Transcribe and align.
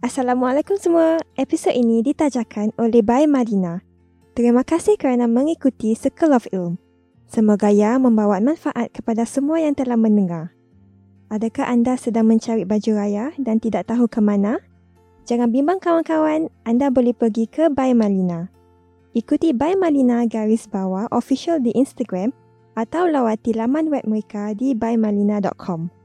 Assalamualaikum 0.00 0.80
semua. 0.80 1.20
Episod 1.36 1.76
ini 1.76 2.00
ditajakan 2.00 2.72
oleh 2.80 3.04
Bay 3.04 3.28
Madina. 3.28 3.84
Terima 4.32 4.64
kasih 4.64 4.96
kerana 4.96 5.28
mengikuti 5.28 5.92
Circle 5.92 6.32
of 6.32 6.48
Ilm. 6.56 6.80
Semoga 7.28 7.68
ia 7.68 8.00
membawa 8.00 8.40
manfaat 8.40 8.88
kepada 8.96 9.28
semua 9.28 9.60
yang 9.60 9.76
telah 9.76 10.00
mendengar. 10.00 10.56
Adakah 11.28 11.68
anda 11.68 12.00
sedang 12.00 12.32
mencari 12.32 12.64
baju 12.64 12.96
raya 12.96 13.36
dan 13.36 13.60
tidak 13.60 13.92
tahu 13.92 14.08
ke 14.08 14.24
mana? 14.24 14.64
Jangan 15.28 15.52
bimbang 15.52 15.84
kawan-kawan, 15.84 16.48
anda 16.64 16.88
boleh 16.88 17.12
pergi 17.12 17.44
ke 17.44 17.68
Bay 17.68 17.92
Malina. 17.92 18.48
Ikuti 19.12 19.52
Bay 19.52 19.76
Malina 19.76 20.24
garis 20.24 20.64
bawah 20.64 21.12
official 21.12 21.60
di 21.60 21.76
Instagram 21.76 22.32
atau 22.72 23.04
lawati 23.04 23.52
laman 23.52 23.92
web 23.92 24.08
mereka 24.08 24.56
di 24.56 24.72
baymalina.com. 24.72 25.99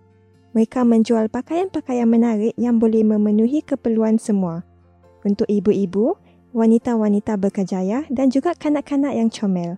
Mereka 0.56 0.88
menjual 0.88 1.28
pakaian-pakaian 1.28 2.08
menarik 2.08 2.56
yang 2.56 2.80
boleh 2.80 3.04
memenuhi 3.04 3.60
keperluan 3.60 4.16
semua. 4.16 4.64
Untuk 5.28 5.52
ibu-ibu, 5.52 6.16
wanita-wanita 6.56 7.36
berkejaya 7.36 8.08
dan 8.08 8.32
juga 8.32 8.56
kanak-kanak 8.56 9.12
yang 9.20 9.28
comel. 9.28 9.76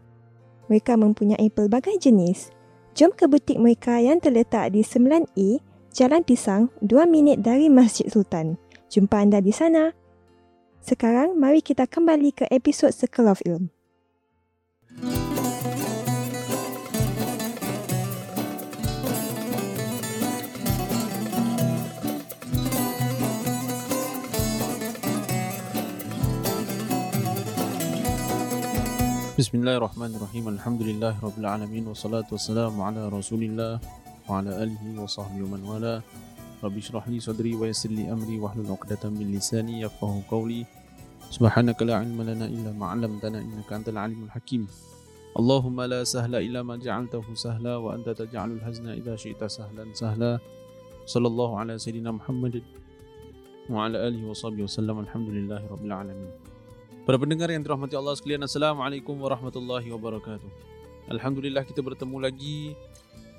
Mereka 0.69 0.93
mempunyai 0.93 1.49
pelbagai 1.49 1.97
jenis. 1.97 2.53
Jom 2.93 3.09
ke 3.09 3.25
butik 3.25 3.57
mereka 3.57 3.97
yang 3.97 4.21
terletak 4.21 4.69
di 4.77 4.85
9E, 4.85 5.65
Jalan 5.97 6.21
Pisang, 6.21 6.69
2 6.85 7.09
minit 7.09 7.41
dari 7.41 7.73
Masjid 7.73 8.05
Sultan. 8.05 8.61
Jumpa 8.93 9.17
anda 9.17 9.41
di 9.41 9.49
sana. 9.49 9.97
Sekarang, 10.77 11.33
mari 11.33 11.65
kita 11.65 11.89
kembali 11.89 12.37
ke 12.37 12.45
episod 12.53 12.93
Circle 12.93 13.33
of 13.33 13.41
Ilm. 13.49 13.73
Bismillahirrahmanirrahim. 29.37 30.49
Alhamdulillahirabbil 30.57 31.85
wassalatu 31.85 32.41
wassalamu 32.41 32.81
ala 32.81 33.05
Rasulillah 33.05 33.77
wa 34.25 34.41
ala 34.41 34.65
alihi 34.65 34.97
wa 34.97 35.05
sahbihi 35.05 35.45
wa 35.45 35.53
man 35.53 35.61
wala. 35.61 35.95
Rabbi 36.65 36.81
shrah 36.81 37.05
li 37.05 37.21
sadri 37.21 37.53
wa 37.53 37.69
yassir 37.69 37.93
li 37.93 38.09
amri 38.09 38.41
wa 38.41 38.49
hlul 38.49 38.73
'uqdatam 38.73 39.13
min 39.13 39.29
lisani 39.29 39.85
yafqahu 39.85 40.25
qawli. 40.25 40.65
Subhanaka 41.29 41.85
la 41.85 42.01
'ilma 42.01 42.25
lana 42.25 42.49
illa 42.49 42.73
ma 42.73 42.89
'allamtana 42.89 43.37
innaka 43.37 43.77
antal 43.77 44.01
'alimul 44.01 44.33
hakim. 44.33 44.65
Allahumma 45.37 45.85
la 45.85 46.01
sahla 46.01 46.41
illa 46.41 46.65
ma 46.65 46.81
ja'altahu 46.81 47.37
sahla 47.37 47.77
wa 47.77 47.93
anta 47.93 48.17
taj'alul 48.17 48.65
hazna 48.65 48.97
idza 48.97 49.21
syi'ta 49.21 49.45
sahlan 49.45 49.93
sahla. 49.93 50.41
Sallallahu 51.05 51.61
ala 51.61 51.77
sayyidina 51.77 52.09
Muhammad 52.09 52.65
wa 53.69 53.85
ala 53.85 54.01
alihi 54.01 54.25
wa 54.25 54.33
sahbihi 54.33 54.65
wa 54.65 54.73
sallam. 54.81 54.97
Alhamdulillahirabbil 55.05 55.93
alamin. 55.93 56.56
Para 57.07 57.15
pendengar 57.15 57.47
yang 57.47 57.63
dirahmati 57.63 57.95
Allah 57.95 58.19
sekalian, 58.19 58.43
Assalamualaikum 58.43 59.15
warahmatullahi 59.15 59.87
wabarakatuh. 59.95 60.51
Alhamdulillah 61.07 61.63
kita 61.63 61.79
bertemu 61.79 62.19
lagi 62.19 62.75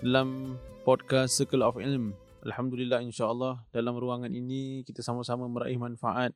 dalam 0.01 0.57
podcast 0.89 1.37
Circle 1.37 1.61
of 1.61 1.77
Ilm. 1.77 2.17
Alhamdulillah 2.49 3.05
insya-Allah 3.05 3.61
dalam 3.69 3.93
ruangan 4.01 4.33
ini 4.33 4.89
kita 4.89 5.05
sama-sama 5.05 5.45
meraih 5.53 5.77
manfaat 5.77 6.33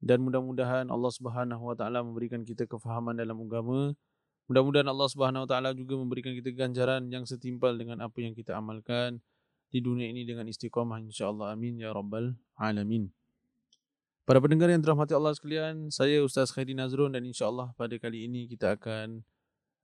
dan 0.00 0.24
mudah-mudahan 0.24 0.88
Allah 0.88 1.12
Subhanahu 1.12 1.68
wa 1.68 1.76
taala 1.76 2.00
memberikan 2.00 2.40
kita 2.40 2.64
kefahaman 2.64 3.12
dalam 3.12 3.44
agama. 3.44 3.92
Mudah-mudahan 4.48 4.88
Allah 4.88 5.08
Subhanahu 5.12 5.44
wa 5.44 5.48
taala 5.52 5.76
juga 5.76 6.00
memberikan 6.00 6.32
kita 6.32 6.48
ganjaran 6.56 7.12
yang 7.12 7.28
setimpal 7.28 7.76
dengan 7.76 8.00
apa 8.00 8.24
yang 8.24 8.32
kita 8.32 8.56
amalkan 8.56 9.20
di 9.68 9.84
dunia 9.84 10.08
ini 10.08 10.24
dengan 10.24 10.48
istiqamah 10.48 10.96
insya-Allah. 11.12 11.52
Amin 11.52 11.76
ya 11.76 11.92
rabbal 11.92 12.40
alamin. 12.56 13.17
Para 14.28 14.44
pendengar 14.44 14.68
yang 14.68 14.84
dirahmati 14.84 15.16
Allah 15.16 15.32
sekalian, 15.32 15.88
saya 15.88 16.20
Ustaz 16.20 16.52
Khairi 16.52 16.76
Nazrun 16.76 17.16
dan 17.16 17.24
insya-Allah 17.24 17.72
pada 17.80 17.96
kali 17.96 18.28
ini 18.28 18.44
kita 18.44 18.76
akan 18.76 19.24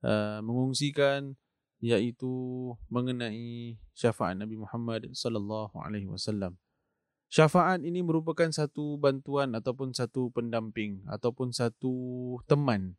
uh, 0.05 0.37
mengungsikan 0.45 1.33
iaitu 1.81 2.29
mengenai 2.85 3.73
syafaat 3.97 4.37
Nabi 4.37 4.61
Muhammad 4.61 5.09
sallallahu 5.17 5.73
alaihi 5.81 6.05
wasallam. 6.05 6.61
Syafaat 7.25 7.81
ini 7.89 8.05
merupakan 8.05 8.45
satu 8.53 9.01
bantuan 9.01 9.57
ataupun 9.57 9.97
satu 9.97 10.29
pendamping 10.29 11.01
ataupun 11.09 11.49
satu 11.49 12.37
teman 12.45 12.93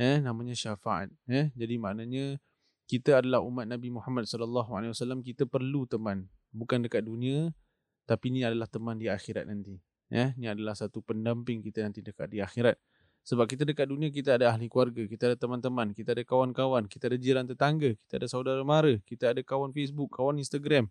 eh 0.00 0.16
namanya 0.24 0.56
syafaat 0.56 1.12
eh. 1.28 1.52
Jadi 1.60 1.76
maknanya 1.76 2.40
kita 2.88 3.20
adalah 3.20 3.44
umat 3.44 3.68
Nabi 3.68 3.92
Muhammad 3.92 4.24
sallallahu 4.24 4.72
alaihi 4.72 4.96
wasallam 4.96 5.20
kita 5.20 5.44
perlu 5.44 5.84
teman. 5.84 6.32
Bukan 6.56 6.88
dekat 6.88 7.04
dunia 7.04 7.52
tapi 8.08 8.32
ini 8.32 8.48
adalah 8.48 8.64
teman 8.64 8.96
di 8.96 9.12
akhirat 9.12 9.44
nanti 9.44 9.76
ya 10.12 10.32
ini 10.38 10.46
adalah 10.50 10.74
satu 10.74 11.02
pendamping 11.02 11.62
kita 11.62 11.82
nanti 11.86 12.00
dekat 12.02 12.30
di 12.30 12.38
akhirat. 12.42 12.78
Sebab 13.26 13.50
kita 13.50 13.66
dekat 13.66 13.90
dunia 13.90 14.06
kita 14.14 14.38
ada 14.38 14.54
ahli 14.54 14.70
keluarga 14.70 15.02
kita 15.02 15.34
ada 15.34 15.36
teman-teman 15.36 15.90
kita 15.90 16.14
ada 16.14 16.22
kawan-kawan 16.22 16.86
kita 16.86 17.10
ada 17.10 17.18
jiran 17.18 17.42
tetangga 17.42 17.98
kita 18.06 18.22
ada 18.22 18.30
saudara 18.30 18.62
mara 18.62 19.02
kita 19.02 19.34
ada 19.34 19.42
kawan 19.42 19.74
Facebook 19.74 20.14
kawan 20.14 20.38
Instagram 20.38 20.86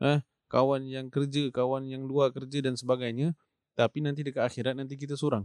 eh 0.00 0.24
kawan 0.48 0.88
yang 0.88 1.12
kerja 1.12 1.52
kawan 1.52 1.84
yang 1.84 2.08
luar 2.08 2.32
kerja 2.32 2.64
dan 2.64 2.76
sebagainya. 2.80 3.36
Tapi 3.76 4.00
nanti 4.00 4.24
dekat 4.24 4.48
akhirat 4.48 4.80
nanti 4.80 4.96
kita 4.96 5.12
seorang 5.12 5.44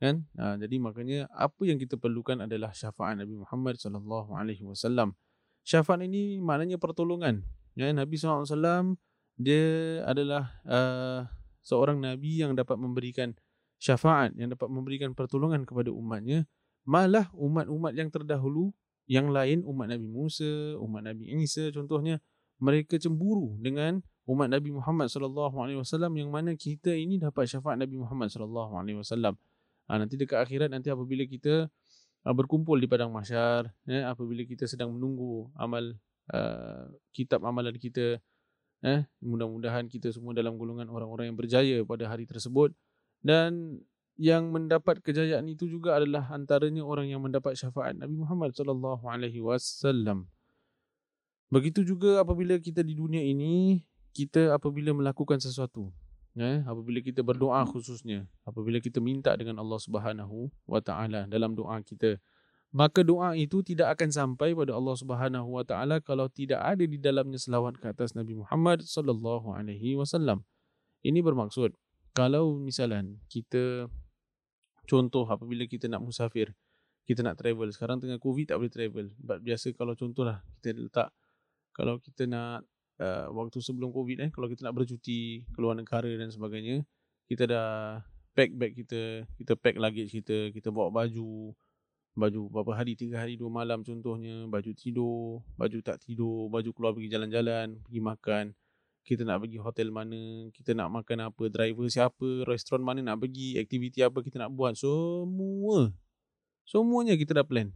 kan? 0.00 0.24
Ha, 0.40 0.56
jadi 0.56 0.80
makanya 0.80 1.28
apa 1.30 1.60
yang 1.68 1.76
kita 1.76 2.00
perlukan 2.00 2.40
adalah 2.40 2.72
syafaat 2.72 3.20
Nabi 3.20 3.36
Muhammad 3.36 3.76
sallallahu 3.76 4.32
alaihi 4.32 4.64
wasallam. 4.64 5.12
Syafaat 5.60 6.00
ini 6.08 6.40
maknanya 6.40 6.80
pertolongan. 6.80 7.44
Ya 7.76 7.92
Nabi 7.92 8.16
sallallahu 8.16 8.48
alaihi 8.48 8.56
wasallam 8.56 8.84
dia 9.36 9.68
adalah 10.08 10.42
uh, 10.64 11.28
seorang 11.60 12.00
nabi 12.00 12.40
yang 12.40 12.56
dapat 12.56 12.76
memberikan 12.76 13.36
syafaat 13.80 14.36
yang 14.36 14.52
dapat 14.52 14.68
memberikan 14.68 15.16
pertolongan 15.16 15.64
kepada 15.64 15.88
umatnya 15.88 16.44
malah 16.84 17.28
umat-umat 17.36 17.96
yang 17.96 18.12
terdahulu 18.12 18.72
yang 19.10 19.34
lain 19.34 19.66
umat 19.66 19.90
Nabi 19.90 20.06
Musa, 20.06 20.78
umat 20.78 21.02
Nabi 21.02 21.34
Isa 21.42 21.74
contohnya 21.74 22.22
mereka 22.62 22.94
cemburu 22.94 23.58
dengan 23.58 23.98
umat 24.30 24.46
Nabi 24.46 24.70
Muhammad 24.70 25.10
sallallahu 25.10 25.58
alaihi 25.58 25.82
wasallam 25.82 26.14
yang 26.14 26.30
mana 26.30 26.54
kita 26.54 26.94
ini 26.94 27.18
dapat 27.18 27.50
syafaat 27.50 27.74
Nabi 27.74 27.98
Muhammad 27.98 28.30
sallallahu 28.30 28.78
alaihi 28.78 29.02
wasallam. 29.02 29.34
Ha, 29.90 29.98
nanti 29.98 30.14
dekat 30.14 30.38
akhirat 30.38 30.70
nanti 30.70 30.94
apabila 30.94 31.26
kita 31.26 31.66
uh, 32.22 32.34
berkumpul 32.36 32.78
di 32.78 32.86
padang 32.86 33.10
mahsyar 33.10 33.74
ya 33.90 34.14
apabila 34.14 34.46
kita 34.46 34.70
sedang 34.70 34.94
menunggu 34.94 35.50
amal 35.58 35.98
uh, 36.30 36.86
kitab 37.10 37.42
amalan 37.42 37.74
kita 37.74 38.22
Eh, 38.80 39.04
mudah-mudahan 39.20 39.92
kita 39.92 40.08
semua 40.08 40.32
dalam 40.32 40.56
golongan 40.56 40.88
orang-orang 40.88 41.28
yang 41.28 41.36
berjaya 41.36 41.76
pada 41.84 42.08
hari 42.08 42.24
tersebut 42.24 42.72
dan 43.20 43.76
yang 44.16 44.48
mendapat 44.48 45.04
kejayaan 45.04 45.44
itu 45.52 45.68
juga 45.68 46.00
adalah 46.00 46.24
antaranya 46.32 46.80
orang 46.80 47.08
yang 47.12 47.20
mendapat 47.20 47.60
syafaat 47.60 47.96
Nabi 47.96 48.16
Muhammad 48.24 48.56
sallallahu 48.56 49.04
alaihi 49.04 49.44
wasallam. 49.44 50.28
Begitu 51.52 51.84
juga 51.84 52.24
apabila 52.24 52.56
kita 52.56 52.80
di 52.80 52.96
dunia 52.96 53.20
ini 53.20 53.84
kita 54.16 54.56
apabila 54.56 54.96
melakukan 54.96 55.38
sesuatu 55.38 55.92
eh 56.38 56.62
apabila 56.62 57.02
kita 57.02 57.26
berdoa 57.26 57.66
khususnya 57.66 58.22
apabila 58.46 58.78
kita 58.78 59.02
minta 59.02 59.34
dengan 59.34 59.58
Allah 59.58 59.82
Subhanahu 59.82 60.46
wa 60.62 60.78
taala 60.78 61.26
dalam 61.26 61.58
doa 61.58 61.82
kita 61.82 62.22
maka 62.70 63.02
doa 63.02 63.34
itu 63.34 63.66
tidak 63.66 63.98
akan 63.98 64.14
sampai 64.14 64.54
pada 64.54 64.78
Allah 64.78 64.94
Subhanahu 64.94 65.58
wa 65.58 65.66
taala 65.66 65.98
kalau 65.98 66.30
tidak 66.30 66.62
ada 66.62 66.86
di 66.86 66.98
dalamnya 67.02 67.34
selawat 67.34 67.82
ke 67.82 67.90
atas 67.90 68.14
Nabi 68.14 68.38
Muhammad 68.38 68.86
sallallahu 68.86 69.50
alaihi 69.50 69.98
wasallam. 69.98 70.46
Ini 71.02 71.18
bermaksud 71.18 71.74
kalau 72.14 72.54
misalan 72.62 73.18
kita 73.26 73.90
contoh 74.86 75.26
apabila 75.26 75.66
kita 75.66 75.90
nak 75.90 76.06
musafir, 76.06 76.54
kita 77.10 77.26
nak 77.26 77.42
travel, 77.42 77.74
sekarang 77.74 77.98
tengah 77.98 78.22
Covid 78.22 78.54
tak 78.54 78.62
boleh 78.62 78.70
travel. 78.70 79.06
But 79.18 79.42
biasa 79.42 79.74
kalau 79.74 79.98
contohlah 79.98 80.46
kita 80.62 80.78
letak 80.78 81.10
kalau 81.74 81.98
kita 81.98 82.30
nak 82.30 82.62
uh, 83.02 83.34
waktu 83.34 83.58
sebelum 83.58 83.90
Covid 83.90 84.18
eh 84.26 84.30
kalau 84.30 84.46
kita 84.46 84.62
nak 84.70 84.78
bercuti 84.78 85.42
keluar 85.50 85.74
negara 85.74 86.06
dan 86.06 86.30
sebagainya, 86.30 86.86
kita 87.26 87.50
dah 87.50 87.68
pack 88.38 88.54
bag 88.54 88.78
kita, 88.78 89.26
kita 89.42 89.58
pack 89.58 89.74
luggage 89.74 90.14
kita, 90.22 90.54
kita 90.54 90.70
bawa 90.70 90.94
baju, 90.94 91.50
baju 92.14 92.50
berapa 92.50 92.72
hari, 92.74 92.98
tiga 92.98 93.22
hari, 93.22 93.38
dua 93.38 93.48
malam 93.48 93.86
contohnya, 93.86 94.46
baju 94.50 94.70
tidur, 94.74 95.40
baju 95.54 95.78
tak 95.80 96.02
tidur, 96.02 96.50
baju 96.50 96.70
keluar 96.74 96.92
pergi 96.92 97.08
jalan-jalan, 97.10 97.78
pergi 97.86 98.00
makan, 98.02 98.44
kita 99.06 99.22
nak 99.24 99.46
pergi 99.46 99.58
hotel 99.62 99.88
mana, 99.88 100.50
kita 100.52 100.76
nak 100.76 100.90
makan 100.92 101.30
apa, 101.30 101.42
driver 101.48 101.86
siapa, 101.88 102.44
restoran 102.44 102.84
mana 102.84 103.00
nak 103.00 103.22
pergi, 103.22 103.56
aktiviti 103.56 104.04
apa 104.04 104.20
kita 104.20 104.36
nak 104.42 104.52
buat, 104.52 104.76
semua. 104.76 105.94
Semuanya 106.68 107.16
kita 107.16 107.34
dah 107.34 107.46
plan. 107.46 107.72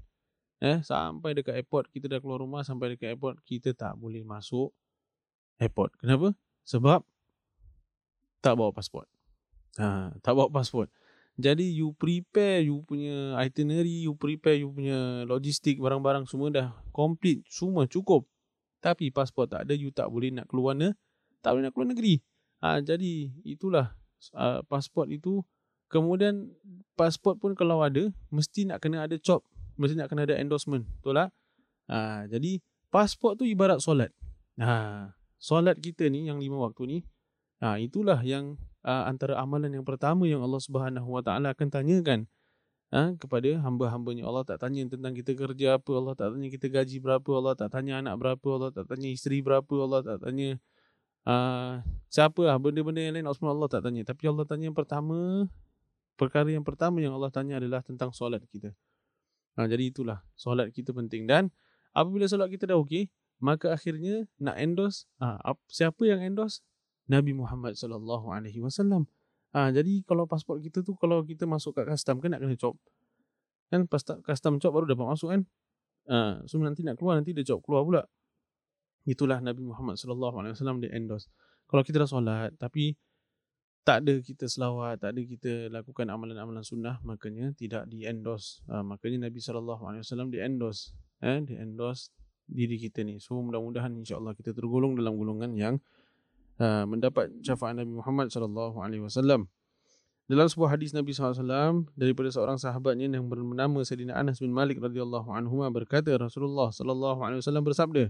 Eh, 0.63 0.81
sampai 0.87 1.35
dekat 1.35 1.59
airport, 1.59 1.91
kita 1.91 2.07
dah 2.07 2.19
keluar 2.23 2.41
rumah, 2.41 2.63
sampai 2.63 2.95
dekat 2.95 3.17
airport, 3.17 3.41
kita 3.43 3.75
tak 3.75 3.97
boleh 3.99 4.23
masuk 4.23 4.71
airport. 5.59 5.95
Kenapa? 5.99 6.33
Sebab 6.65 7.03
tak 8.45 8.55
bawa 8.61 8.71
pasport. 8.71 9.09
Ha, 9.81 10.15
tak 10.21 10.33
bawa 10.37 10.53
pasport. 10.53 10.93
Jadi 11.35 11.67
you 11.67 11.91
prepare 11.99 12.63
you 12.63 12.87
punya 12.87 13.35
itinerary, 13.43 14.07
you 14.07 14.15
prepare 14.15 14.55
you 14.55 14.71
punya 14.71 15.27
logistik, 15.27 15.83
barang-barang 15.83 16.31
semua 16.31 16.49
dah 16.55 16.69
complete, 16.95 17.43
semua 17.51 17.91
cukup. 17.91 18.23
Tapi 18.79 19.11
pasport 19.11 19.51
tak 19.51 19.67
ada, 19.67 19.75
you 19.75 19.91
tak 19.91 20.07
boleh 20.13 20.31
nak 20.31 20.47
keluar 20.47 20.79
ne, 20.79 20.95
tak 21.43 21.59
boleh 21.59 21.67
nak 21.67 21.73
keluar 21.75 21.91
negeri. 21.91 22.23
Ha, 22.63 22.79
jadi 22.81 23.35
itulah 23.43 23.99
uh, 24.39 24.63
pasport 24.71 25.11
itu 25.11 25.43
kemudian 25.91 26.55
pasport 26.95 27.43
pun 27.43 27.59
kalau 27.59 27.83
ada 27.83 28.15
mesti 28.31 28.71
nak 28.71 28.79
kena 28.79 29.05
ada 29.11 29.19
cop, 29.19 29.43
mesti 29.75 29.99
nak 29.99 30.15
kena 30.15 30.31
ada 30.31 30.39
endorsement, 30.39 30.87
betul 31.03 31.19
tak? 31.19 31.35
Ha, 31.91 32.31
jadi 32.31 32.63
pasport 32.95 33.35
tu 33.35 33.45
ibarat 33.45 33.83
solat. 33.83 34.15
Ha, 34.63 35.11
solat 35.37 35.83
kita 35.83 36.07
ni 36.07 36.31
yang 36.31 36.39
lima 36.39 36.63
waktu 36.63 36.83
ni, 36.87 36.99
ha, 37.59 37.75
itulah 37.83 38.23
yang 38.23 38.55
uh, 38.85 39.05
antara 39.09 39.41
amalan 39.41 39.73
yang 39.73 39.87
pertama 39.87 40.29
yang 40.29 40.45
Allah 40.45 40.61
Subhanahu 40.61 41.09
Wa 41.09 41.23
Taala 41.25 41.57
akan 41.57 41.69
tanyakan 41.73 42.29
ha, 42.95 43.17
kepada 43.19 43.59
hamba-hambanya. 43.65 44.23
Allah 44.29 44.47
tak 44.47 44.63
tanya 44.63 44.87
tentang 44.87 45.11
kita 45.17 45.35
kerja 45.35 45.81
apa, 45.81 45.91
Allah 45.97 46.15
tak 46.15 46.37
tanya 46.37 46.49
kita 46.53 46.67
gaji 46.71 46.97
berapa, 47.03 47.31
Allah 47.35 47.55
tak 47.59 47.69
tanya 47.75 47.99
anak 47.99 48.15
berapa, 48.23 48.49
Allah 48.55 48.71
tak 48.71 48.87
tanya 48.87 49.09
isteri 49.11 49.43
berapa, 49.43 49.75
Allah 49.83 50.01
tak 50.07 50.19
tanya 50.23 50.49
uh, 51.27 51.83
siapa 52.13 52.41
lah, 52.47 52.57
benda-benda 52.63 53.03
yang 53.03 53.19
lain 53.19 53.27
Allah 53.27 53.69
tak 53.69 53.83
tanya. 53.83 54.07
Tapi 54.07 54.25
Allah 54.31 54.45
tanya 54.47 54.71
yang 54.71 54.77
pertama, 54.77 55.49
perkara 56.15 56.49
yang 56.55 56.63
pertama 56.63 57.03
yang 57.03 57.19
Allah 57.19 57.35
tanya 57.35 57.59
adalah 57.59 57.83
tentang 57.83 58.15
solat 58.15 58.47
kita. 58.47 58.71
Ha, 59.59 59.67
jadi 59.67 59.91
itulah, 59.91 60.23
solat 60.39 60.71
kita 60.71 60.95
penting. 60.95 61.27
Dan 61.27 61.51
apabila 61.91 62.31
solat 62.31 62.51
kita 62.51 62.71
dah 62.71 62.79
okey, 62.79 63.11
maka 63.43 63.75
akhirnya 63.75 64.31
nak 64.39 64.55
endorse, 64.63 65.11
ha, 65.19 65.39
siapa 65.67 66.07
yang 66.07 66.23
endorse? 66.23 66.63
Nabi 67.11 67.37
Muhammad 67.37 67.77
sallallahu 67.77 68.33
alaihi 68.33 68.61
wasallam. 68.65 69.05
Ha, 69.55 69.71
jadi 69.71 70.03
kalau 70.03 70.27
pasport 70.27 70.59
kita 70.59 70.83
tu 70.83 70.99
kalau 70.99 71.23
kita 71.23 71.47
masuk 71.47 71.79
kat 71.79 71.87
custom 71.87 72.19
kan 72.19 72.35
nak 72.35 72.43
kena 72.43 72.57
cop. 72.59 72.75
Kan 73.71 73.87
pas 73.87 74.03
custom 74.03 74.59
cop 74.59 74.73
baru 74.75 74.87
dapat 74.91 75.07
masuk 75.15 75.29
kan. 75.31 75.43
Ha, 76.11 76.43
so 76.49 76.59
nanti 76.59 76.83
nak 76.83 76.99
keluar 76.99 77.21
nanti 77.21 77.31
dia 77.31 77.47
cop 77.47 77.63
keluar 77.63 77.87
pula. 77.87 78.03
Itulah 79.05 79.39
Nabi 79.39 79.63
Muhammad 79.63 80.01
sallallahu 80.01 80.43
alaihi 80.43 80.53
wasallam 80.57 80.83
dia 80.83 80.91
endorse. 80.97 81.29
Kalau 81.69 81.85
kita 81.85 82.03
dah 82.03 82.09
solat 82.09 82.51
tapi 82.57 82.97
tak 83.85 84.01
ada 84.01 84.17
kita 84.25 84.49
selawat, 84.49 85.05
tak 85.05 85.13
ada 85.13 85.21
kita 85.21 85.69
lakukan 85.69 86.09
amalan-amalan 86.09 86.65
sunnah, 86.65 87.05
makanya 87.05 87.53
tidak 87.53 87.85
di 87.85 88.09
endorse. 88.09 88.65
Ha, 88.73 88.81
makanya 88.81 89.29
Nabi 89.29 89.45
sallallahu 89.45 89.85
alaihi 89.85 90.03
wasallam 90.03 90.33
di 90.33 90.41
endorse. 90.41 90.97
Eh, 91.21 91.45
di 91.45 91.55
endorse 91.61 92.09
diri 92.49 92.81
kita 92.81 93.05
ni. 93.05 93.21
So 93.21 93.37
mudah-mudahan 93.41 93.93
insya-Allah 93.93 94.33
kita 94.37 94.57
tergolong 94.57 94.97
dalam 94.97 95.17
golongan 95.21 95.53
yang 95.53 95.77
uh, 96.61 96.85
mendapat 96.87 97.31
syafaat 97.41 97.79
Nabi 97.79 97.93
Muhammad 97.95 98.31
sallallahu 98.31 98.79
alaihi 98.83 99.03
wasallam. 99.03 99.47
Dalam 100.25 100.49
sebuah 100.49 100.73
hadis 100.73 100.97
Nabi 100.97 101.13
SAW 101.13 101.85
daripada 101.93 102.33
seorang 102.33 102.57
sahabatnya 102.57 103.13
yang 103.13 103.29
bernama 103.29 103.85
Sayyidina 103.85 104.17
Anas 104.17 104.41
bin 104.41 104.57
Malik 104.57 104.81
radhiyallahu 104.81 105.29
anhu 105.29 105.61
berkata 105.69 106.17
Rasulullah 106.17 106.73
sallallahu 106.73 107.21
alaihi 107.21 107.45
wasallam 107.45 107.61
bersabda 107.61 108.09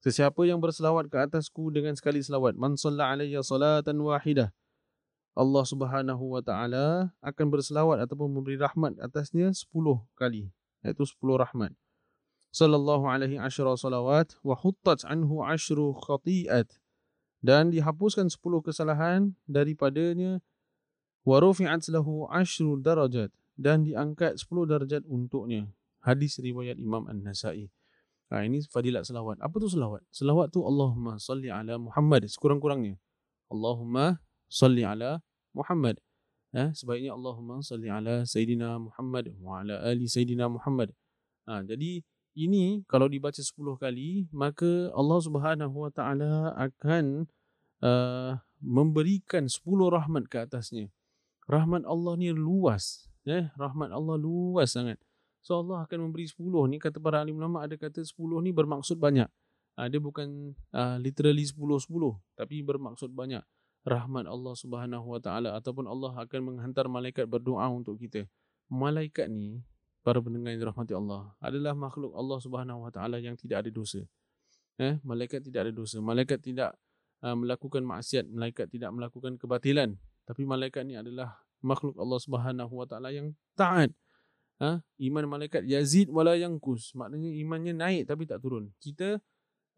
Sesiapa 0.00 0.40
yang 0.48 0.56
berselawat 0.56 1.12
ke 1.12 1.20
atasku 1.20 1.68
dengan 1.68 1.92
sekali 2.00 2.24
selawat 2.24 2.56
man 2.56 2.80
salla 2.80 3.12
alayya 3.12 3.44
salatan 3.44 4.00
wahidah 4.00 4.56
Allah 5.34 5.64
Subhanahu 5.66 6.24
wa 6.32 6.40
taala 6.40 7.10
akan 7.18 7.46
berselawat 7.50 8.00
ataupun 8.06 8.30
memberi 8.30 8.54
rahmat 8.54 8.96
atasnya 9.02 9.50
10 9.50 9.68
kali 10.14 10.48
iaitu 10.86 11.02
10 11.02 11.18
rahmat. 11.42 11.74
Sallallahu 12.54 13.10
alaihi 13.10 13.42
asyra 13.42 13.74
salawat 13.74 14.38
wa 14.46 14.54
huttat 14.54 15.02
anhu 15.02 15.42
asyru 15.42 15.90
khati'at 15.98 16.70
dan 17.44 17.68
dihapuskan 17.68 18.32
10 18.32 18.40
kesalahan 18.64 19.36
daripadanya 19.44 20.40
wa 21.28 21.36
rufi'at 21.44 21.84
lahu 21.92 22.24
ashru 22.32 22.80
darajat 22.80 23.28
dan 23.60 23.84
diangkat 23.84 24.40
10 24.40 24.64
darajat 24.64 25.04
untuknya. 25.04 25.68
Hadis 26.00 26.40
riwayat 26.40 26.80
Imam 26.80 27.04
An-Nasa'i. 27.04 27.68
Ha, 28.32 28.48
ini 28.48 28.64
fadilat 28.72 29.04
selawat. 29.04 29.36
Apa 29.44 29.60
tu 29.60 29.68
selawat? 29.68 30.00
Selawat 30.08 30.48
tu 30.56 30.64
Allahumma 30.64 31.20
salli 31.20 31.52
ala 31.52 31.76
Muhammad 31.76 32.24
sekurang-kurangnya. 32.32 32.96
Allahumma 33.52 34.24
salli 34.48 34.80
ala 34.80 35.20
Muhammad. 35.52 36.00
Ha, 36.56 36.72
sebaiknya 36.72 37.12
Allahumma 37.12 37.60
salli 37.60 37.92
ala 37.92 38.24
Sayyidina 38.24 38.80
Muhammad 38.80 39.36
wa 39.36 39.60
ala 39.60 39.84
ali 39.84 40.08
Sayyidina 40.08 40.48
Muhammad. 40.48 40.96
Ha, 41.44 41.60
jadi 41.60 42.00
ini 42.34 42.82
kalau 42.90 43.06
dibaca 43.06 43.38
10 43.38 43.54
kali 43.78 44.26
maka 44.34 44.90
Allah 44.90 45.18
Subhanahu 45.22 45.86
Wa 45.86 45.90
Taala 45.94 46.50
akan 46.58 47.30
uh, 47.80 48.38
memberikan 48.58 49.46
10 49.46 49.62
rahmat 49.88 50.26
ke 50.26 50.42
atasnya. 50.42 50.90
Rahmat 51.46 51.86
Allah 51.86 52.14
ni 52.18 52.34
luas, 52.34 53.06
eh 53.28 53.48
rahmat 53.54 53.94
Allah 53.94 54.18
luas 54.18 54.74
sangat. 54.74 54.98
So 55.44 55.60
Allah 55.60 55.84
akan 55.84 56.10
memberi 56.10 56.24
10 56.26 56.40
ni 56.72 56.80
kata 56.80 56.98
para 56.98 57.20
alim 57.20 57.36
ulama 57.36 57.62
ada 57.62 57.76
kata 57.76 58.02
10 58.02 58.16
ni 58.42 58.50
bermaksud 58.50 58.96
banyak. 58.98 59.28
Uh, 59.74 59.86
dia 59.90 60.00
bukan 60.02 60.54
uh, 60.74 60.96
literally 60.98 61.44
10 61.46 61.54
10 61.54 61.90
tapi 62.34 62.64
bermaksud 62.64 63.12
banyak. 63.14 63.44
Rahmat 63.84 64.24
Allah 64.24 64.54
Subhanahu 64.56 65.06
Wa 65.12 65.20
Taala 65.20 65.54
ataupun 65.60 65.84
Allah 65.84 66.16
akan 66.16 66.40
menghantar 66.40 66.88
malaikat 66.88 67.28
berdoa 67.28 67.68
untuk 67.68 68.00
kita. 68.00 68.24
Malaikat 68.72 69.28
ni 69.28 69.60
para 70.04 70.20
pendengar 70.20 70.52
yang 70.52 70.60
dirahmati 70.68 70.92
Allah 70.92 71.32
adalah 71.40 71.72
makhluk 71.72 72.12
Allah 72.12 72.38
Subhanahu 72.38 72.84
Wa 72.84 72.92
Taala 72.92 73.16
yang 73.18 73.34
tidak 73.40 73.64
ada 73.64 73.70
dosa. 73.72 74.04
Eh, 74.76 75.00
malaikat 75.00 75.40
tidak 75.40 75.66
ada 75.66 75.72
dosa. 75.72 75.96
Malaikat 76.04 76.44
tidak 76.44 76.76
uh, 77.24 77.32
melakukan 77.32 77.80
maksiat, 77.80 78.28
malaikat 78.28 78.68
tidak 78.68 78.92
melakukan 78.92 79.40
kebatilan. 79.40 79.96
Tapi 80.28 80.44
malaikat 80.44 80.84
ni 80.84 81.00
adalah 81.00 81.40
makhluk 81.64 81.96
Allah 81.96 82.20
Subhanahu 82.20 82.72
Wa 82.84 82.86
Taala 82.86 83.08
yang 83.16 83.32
taat. 83.56 83.96
Ha? 84.60 84.84
Iman 85.00 85.24
malaikat 85.26 85.64
yazid 85.64 86.12
wala 86.12 86.36
yangkus. 86.36 86.92
Maknanya 86.92 87.32
imannya 87.40 87.72
naik 87.72 88.02
tapi 88.04 88.28
tak 88.28 88.44
turun. 88.44 88.70
Kita 88.78 89.18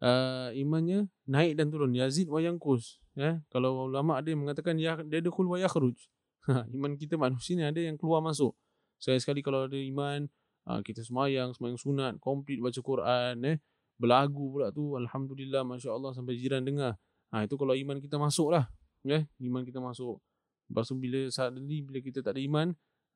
uh, 0.03 0.49
imannya 0.53 1.07
naik 1.23 1.55
dan 1.55 1.71
turun. 1.71 1.95
Yazid 1.95 2.27
wa 2.27 2.43
yangkus. 2.43 2.99
Ya? 3.15 3.39
Kalau 3.47 3.87
ulama 3.87 4.19
ada 4.19 4.27
yang 4.27 4.43
mengatakan 4.43 4.75
ya, 4.75 4.99
dia 5.07 5.23
ada 5.23 5.31
khul 5.31 5.47
wa 5.47 5.57
yakhruj. 5.57 5.95
Ha, 6.47 6.63
iman 6.71 6.95
kita 6.95 7.19
manusia 7.19 7.59
ni 7.59 7.67
ada 7.67 7.75
yang 7.75 7.99
keluar 7.99 8.23
masuk. 8.23 8.55
Sekali-sekali 8.97 9.41
kalau 9.45 9.65
ada 9.69 9.77
iman, 9.77 10.25
uh, 10.67 10.81
kita 10.81 11.01
semayang, 11.05 11.53
semayang 11.53 11.79
sunat, 11.79 12.13
komplit 12.21 12.59
baca 12.59 12.79
Quran, 12.81 13.35
eh, 13.45 13.57
berlagu 13.97 14.53
pula 14.53 14.69
tu, 14.69 14.97
Alhamdulillah, 14.97 15.65
Masya 15.65 15.93
Allah, 15.93 16.13
sampai 16.13 16.37
jiran 16.37 16.61
dengar. 16.61 16.97
Ha, 17.33 17.43
itu 17.43 17.59
kalau 17.59 17.75
iman 17.75 17.97
kita 17.99 18.15
masuk 18.15 18.53
lah. 18.55 18.69
Eh, 19.03 19.25
iman 19.49 19.65
kita 19.65 19.81
masuk. 19.83 20.21
Lepas 20.69 20.87
tu 20.87 20.95
bila 20.95 21.27
saat 21.31 21.55
ini, 21.55 21.83
bila 21.83 21.99
kita 21.99 22.21
tak 22.21 22.37
ada 22.37 22.41
iman, 22.43 22.67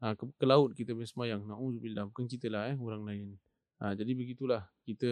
ha, 0.04 0.18
ke, 0.18 0.24
ke 0.36 0.46
laut 0.48 0.74
kita 0.74 0.92
boleh 0.92 1.08
semayang. 1.08 1.46
Na'udzubillah, 1.48 2.10
bukan 2.12 2.26
kita 2.28 2.52
lah, 2.52 2.74
eh, 2.74 2.78
orang 2.80 3.04
lain. 3.08 3.28
Ha, 3.80 3.94
jadi 3.94 4.12
begitulah, 4.14 4.68
kita 4.84 5.12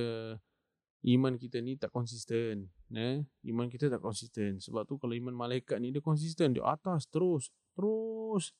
iman 1.07 1.39
kita 1.39 1.63
ni 1.63 1.79
tak 1.79 1.95
konsisten. 1.95 2.67
Eh? 2.91 3.23
Iman 3.47 3.71
kita 3.71 3.87
tak 3.87 4.03
konsisten. 4.03 4.59
Sebab 4.59 4.83
tu 4.83 4.99
kalau 4.99 5.15
iman 5.15 5.47
malaikat 5.47 5.79
ni 5.79 5.95
dia 5.95 6.03
konsisten. 6.03 6.51
Dia 6.51 6.75
atas 6.75 7.07
terus. 7.07 7.53
Terus 7.71 8.51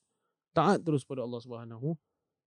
taat 0.56 0.82
terus 0.88 1.04
pada 1.04 1.28
Allah 1.28 1.42
Subhanahu 1.44 2.00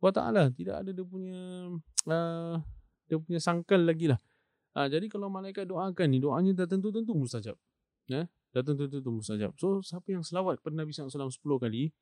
wa 0.02 0.10
taala 0.10 0.50
tidak 0.50 0.82
ada 0.82 0.90
dia 0.90 1.06
punya 1.06 1.70
uh, 2.10 2.58
dia 3.08 3.16
punya 3.22 3.38
sangkal 3.38 3.86
lagi 3.86 4.10
lah. 4.10 4.18
Uh, 4.74 4.88
jadi 4.90 5.06
kalau 5.06 5.30
malaikat 5.30 5.68
doakan 5.68 6.06
ni 6.10 6.18
doanya 6.18 6.52
dah 6.52 6.66
tentu-tentu 6.66 7.14
mustajab 7.14 7.54
ya? 8.10 8.26
Dah 8.50 8.62
tentu-tentu 8.66 9.08
mustajab. 9.14 9.54
So 9.56 9.78
siapa 9.80 10.10
yang 10.10 10.26
selawat 10.26 10.58
kepada 10.58 10.82
Nabi 10.82 10.90
SAW 10.90 11.30
10 11.30 11.38
kali 11.38 11.94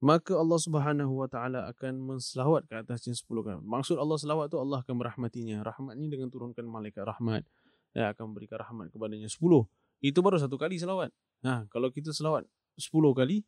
maka 0.00 0.32
Allah 0.32 0.56
Subhanahu 0.56 1.12
wa 1.12 1.28
taala 1.28 1.68
akan 1.68 2.16
menselawat 2.16 2.64
ke 2.66 2.74
atasnya 2.80 3.12
10 3.12 3.28
kali. 3.44 3.60
Maksud 3.60 4.00
Allah 4.00 4.16
selawat 4.16 4.48
tu 4.48 4.56
Allah 4.56 4.80
akan 4.80 4.96
merahmatinya. 4.96 5.60
Rahmat 5.60 6.00
ni 6.00 6.08
dengan 6.08 6.32
turunkan 6.32 6.64
malaikat 6.64 7.04
rahmat. 7.04 7.44
Ya 7.92 8.08
akan 8.16 8.32
memberikan 8.32 8.64
rahmat 8.64 8.88
kepadanya 8.90 9.28
10 9.28 9.38
itu 10.00 10.18
baru 10.24 10.40
satu 10.40 10.56
kali 10.56 10.80
selawat. 10.80 11.12
Nah 11.44 11.68
kalau 11.68 11.92
kita 11.92 12.16
selawat 12.16 12.48
10 12.80 12.88
kali 13.12 13.44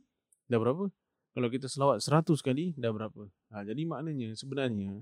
dah 0.52 0.60
berapa? 0.60 0.92
Kalau 1.32 1.48
kita 1.48 1.64
selawat 1.64 2.04
seratus 2.04 2.44
kali, 2.44 2.76
dah 2.76 2.92
berapa? 2.92 3.24
Ha, 3.52 3.64
jadi 3.64 3.88
maknanya 3.88 4.36
sebenarnya, 4.36 5.00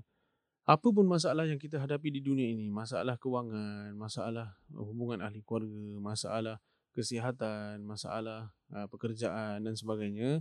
apa 0.63 0.87
pun 0.87 1.03
masalah 1.03 1.43
yang 1.43 1.59
kita 1.59 1.75
hadapi 1.75 2.07
di 2.07 2.23
dunia 2.23 2.47
ini, 2.47 2.71
masalah 2.71 3.19
kewangan, 3.19 3.91
masalah 3.99 4.55
hubungan 4.71 5.19
ahli 5.19 5.43
keluarga, 5.43 5.99
masalah 5.99 6.55
kesihatan, 6.95 7.83
masalah 7.83 8.55
uh, 8.71 8.87
pekerjaan 8.87 9.59
dan 9.67 9.75
sebagainya, 9.75 10.39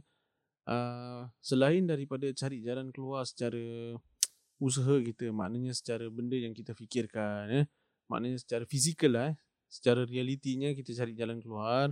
uh, 0.70 1.26
selain 1.42 1.90
daripada 1.90 2.30
cari 2.38 2.62
jalan 2.62 2.94
keluar 2.94 3.26
secara 3.26 3.99
usaha 4.62 4.94
kita, 5.02 5.35
maknanya 5.35 5.75
secara 5.75 6.06
benda 6.06 6.38
yang 6.38 6.54
kita 6.54 6.70
fikirkan, 6.70 7.50
eh, 7.50 7.66
maknanya 8.06 8.38
secara 8.38 8.62
fizikal 8.62 9.11
lah, 9.11 9.26
eh, 9.32 9.37
secara 9.66 10.06
realitinya 10.06 10.70
kita 10.70 10.94
cari 10.94 11.18
jalan 11.18 11.42
keluar, 11.42 11.90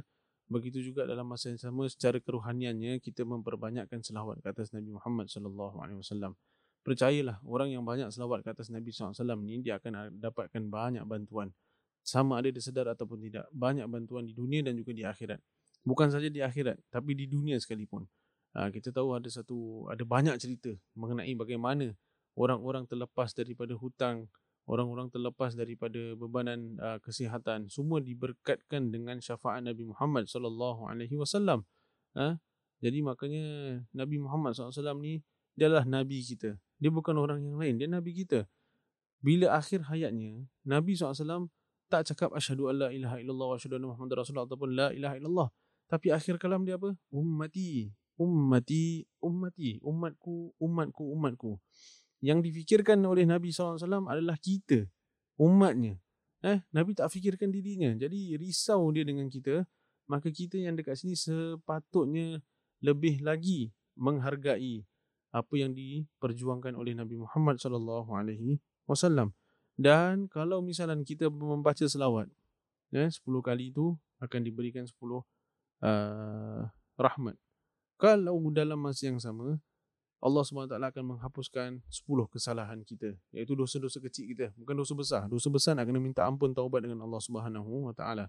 Begitu 0.48 0.80
juga 0.80 1.04
dalam 1.04 1.28
masa 1.28 1.52
yang 1.52 1.60
sama 1.60 1.84
secara 1.92 2.16
keruhaniannya 2.24 3.04
kita 3.04 3.20
memperbanyakkan 3.28 4.00
selawat 4.00 4.40
ke 4.40 4.48
atas 4.48 4.72
Nabi 4.72 4.96
Muhammad 4.96 5.28
sallallahu 5.28 5.76
alaihi 5.76 6.00
wasallam. 6.00 6.32
Percayalah 6.80 7.36
orang 7.44 7.68
yang 7.76 7.84
banyak 7.84 8.08
selawat 8.08 8.40
ke 8.40 8.56
atas 8.56 8.72
Nabi 8.72 8.88
sallallahu 8.88 9.12
alaihi 9.12 9.24
wasallam 9.28 9.40
ni 9.44 9.54
dia 9.60 9.76
akan 9.76 9.92
dapatkan 10.16 10.62
banyak 10.72 11.04
bantuan. 11.04 11.52
Sama 12.00 12.40
ada 12.40 12.48
dia 12.48 12.64
sedar 12.64 12.88
ataupun 12.88 13.20
tidak, 13.20 13.44
banyak 13.52 13.84
bantuan 13.84 14.24
di 14.24 14.32
dunia 14.32 14.64
dan 14.64 14.72
juga 14.72 14.96
di 14.96 15.04
akhirat. 15.04 15.36
Bukan 15.84 16.08
saja 16.08 16.32
di 16.32 16.40
akhirat, 16.40 16.80
tapi 16.88 17.12
di 17.12 17.28
dunia 17.28 17.60
sekalipun. 17.60 18.08
Kita 18.56 18.88
tahu 18.88 19.20
ada 19.20 19.28
satu 19.28 19.84
ada 19.92 20.00
banyak 20.08 20.40
cerita 20.40 20.72
mengenai 20.96 21.36
bagaimana 21.36 21.92
orang-orang 22.32 22.88
terlepas 22.88 23.36
daripada 23.36 23.76
hutang 23.76 24.24
orang-orang 24.68 25.08
terlepas 25.08 25.56
daripada 25.56 26.12
bebanan 26.14 26.76
uh, 26.78 27.00
kesihatan 27.00 27.72
semua 27.72 28.04
diberkatkan 28.04 28.92
dengan 28.92 29.18
syafaat 29.18 29.64
Nabi 29.64 29.88
Muhammad 29.88 30.28
sallallahu 30.28 30.86
alaihi 30.86 31.16
wasallam 31.16 31.64
Ha? 32.18 32.40
Jadi 32.78 32.98
makanya 33.02 33.44
Nabi 33.90 34.22
Muhammad 34.22 34.54
SAW 34.54 35.02
ni 35.02 35.22
dia 35.58 35.66
adalah 35.66 35.86
Nabi 35.86 36.22
kita. 36.22 36.54
Dia 36.78 36.90
bukan 36.94 37.18
orang 37.18 37.42
yang 37.42 37.58
lain. 37.58 37.74
Dia 37.82 37.90
Nabi 37.90 38.14
kita. 38.14 38.46
Bila 39.18 39.58
akhir 39.58 39.90
hayatnya, 39.90 40.46
Nabi 40.62 40.94
SAW 40.94 41.50
tak 41.90 42.06
cakap 42.06 42.30
asyhadu 42.38 42.70
alla 42.70 42.94
ilaha 42.94 43.18
illallah 43.18 43.46
wa 43.50 43.56
asyhadu 43.58 43.82
anna 43.82 43.90
muhammadar 43.90 44.22
rasulullah 44.22 44.46
ataupun 44.46 44.70
la 44.78 44.88
ilaha 44.94 45.14
illallah. 45.18 45.48
Tapi 45.90 46.14
akhir 46.14 46.38
kalam 46.38 46.62
dia 46.62 46.78
apa? 46.78 46.94
Ummati, 47.10 47.90
ummati, 48.14 49.08
ummati, 49.18 49.82
umatku, 49.82 50.54
umatku, 50.62 51.04
umatku. 51.16 51.52
Yang 52.18 52.50
difikirkan 52.50 52.98
oleh 53.06 53.22
Nabi 53.22 53.54
SAW 53.54 53.78
adalah 54.10 54.34
kita, 54.38 54.86
umatnya. 55.38 55.98
Eh, 56.42 56.62
Nabi 56.70 56.94
tak 56.94 57.10
fikirkan 57.10 57.50
dirinya. 57.50 57.94
Jadi 57.94 58.38
risau 58.38 58.90
dia 58.94 59.02
dengan 59.06 59.26
kita, 59.26 59.66
maka 60.10 60.30
kita 60.30 60.58
yang 60.58 60.74
dekat 60.78 60.98
sini 60.98 61.14
sepatutnya 61.14 62.42
lebih 62.82 63.22
lagi 63.22 63.74
menghargai 63.98 64.86
apa 65.34 65.54
yang 65.58 65.76
diperjuangkan 65.76 66.72
oleh 66.78 66.96
Nabi 66.96 67.20
Muhammad 67.20 67.60
sallallahu 67.60 68.14
alaihi 68.14 68.62
wasallam. 68.88 69.34
Dan 69.78 70.26
kalau 70.26 70.58
misalnya 70.58 70.98
kita 71.06 71.30
membaca 71.30 71.86
selawat, 71.86 72.26
ya, 72.90 73.06
10 73.06 73.22
kali 73.44 73.70
itu 73.70 73.94
akan 74.18 74.40
diberikan 74.42 74.82
10 74.82 74.98
uh, 74.98 75.22
rahmat. 76.98 77.38
Kalau 77.98 78.38
dalam 78.50 78.78
masa 78.78 79.10
yang 79.10 79.22
sama, 79.22 79.62
Allah 80.18 80.42
SWT 80.42 80.74
akan 80.74 81.04
menghapuskan 81.14 81.78
10 81.86 82.34
kesalahan 82.34 82.82
kita, 82.82 83.14
iaitu 83.30 83.54
dosa-dosa 83.54 84.02
kecil 84.02 84.26
kita, 84.34 84.50
bukan 84.58 84.74
dosa 84.74 84.92
besar. 84.98 85.22
Dosa 85.30 85.46
besar 85.46 85.78
nak 85.78 85.86
kena 85.86 86.02
minta 86.02 86.26
ampun 86.26 86.50
taubat 86.50 86.82
dengan 86.82 87.06
Allah 87.06 87.22
Subhanahu 87.22 87.86
wa 87.86 87.94
taala. 87.94 88.26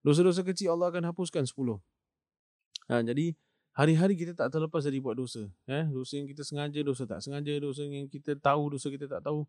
Dosa-dosa 0.00 0.40
kecil 0.40 0.72
Allah 0.72 0.88
akan 0.88 1.12
hapuskan 1.12 1.44
10. 1.44 1.52
Ha, 2.88 3.04
jadi 3.04 3.36
hari-hari 3.76 4.16
kita 4.16 4.32
tak 4.32 4.48
terlepas 4.56 4.80
dari 4.88 5.04
buat 5.04 5.20
dosa. 5.20 5.44
Eh? 5.68 5.84
Dosa 5.92 6.16
yang 6.16 6.26
kita 6.26 6.42
sengaja, 6.42 6.80
dosa 6.80 7.04
tak 7.04 7.20
sengaja, 7.20 7.52
dosa 7.60 7.84
yang 7.84 8.08
kita 8.08 8.32
tahu, 8.40 8.72
dosa 8.72 8.88
kita 8.88 9.04
tak 9.04 9.20
tahu. 9.20 9.44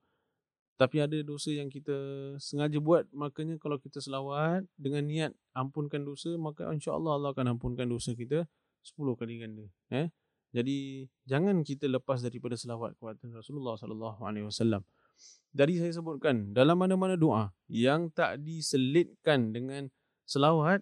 Tapi 0.80 1.00
ada 1.00 1.18
dosa 1.24 1.52
yang 1.52 1.68
kita 1.68 1.96
sengaja 2.40 2.80
buat, 2.80 3.04
makanya 3.12 3.60
kalau 3.60 3.76
kita 3.80 4.00
selawat 4.00 4.64
dengan 4.80 5.04
niat 5.08 5.32
ampunkan 5.52 6.04
dosa, 6.04 6.36
maka 6.40 6.72
insya-Allah 6.72 7.20
Allah 7.20 7.30
akan 7.36 7.56
ampunkan 7.56 7.84
dosa 7.88 8.16
kita 8.16 8.48
10 8.84 8.96
kali 9.20 9.44
ganda. 9.44 9.68
Eh? 9.92 10.08
Jadi 10.50 11.06
jangan 11.30 11.62
kita 11.62 11.86
lepas 11.86 12.26
daripada 12.26 12.58
selawat 12.58 12.98
kepada 12.98 13.22
Rasulullah 13.38 13.78
sallallahu 13.78 14.22
alaihi 14.26 14.50
wasallam. 14.50 14.82
Dari 15.50 15.78
saya 15.78 15.94
sebutkan 15.94 16.54
dalam 16.54 16.78
mana-mana 16.78 17.18
doa 17.18 17.54
yang 17.70 18.10
tak 18.14 18.42
diselitkan 18.42 19.54
dengan 19.54 19.90
selawat, 20.26 20.82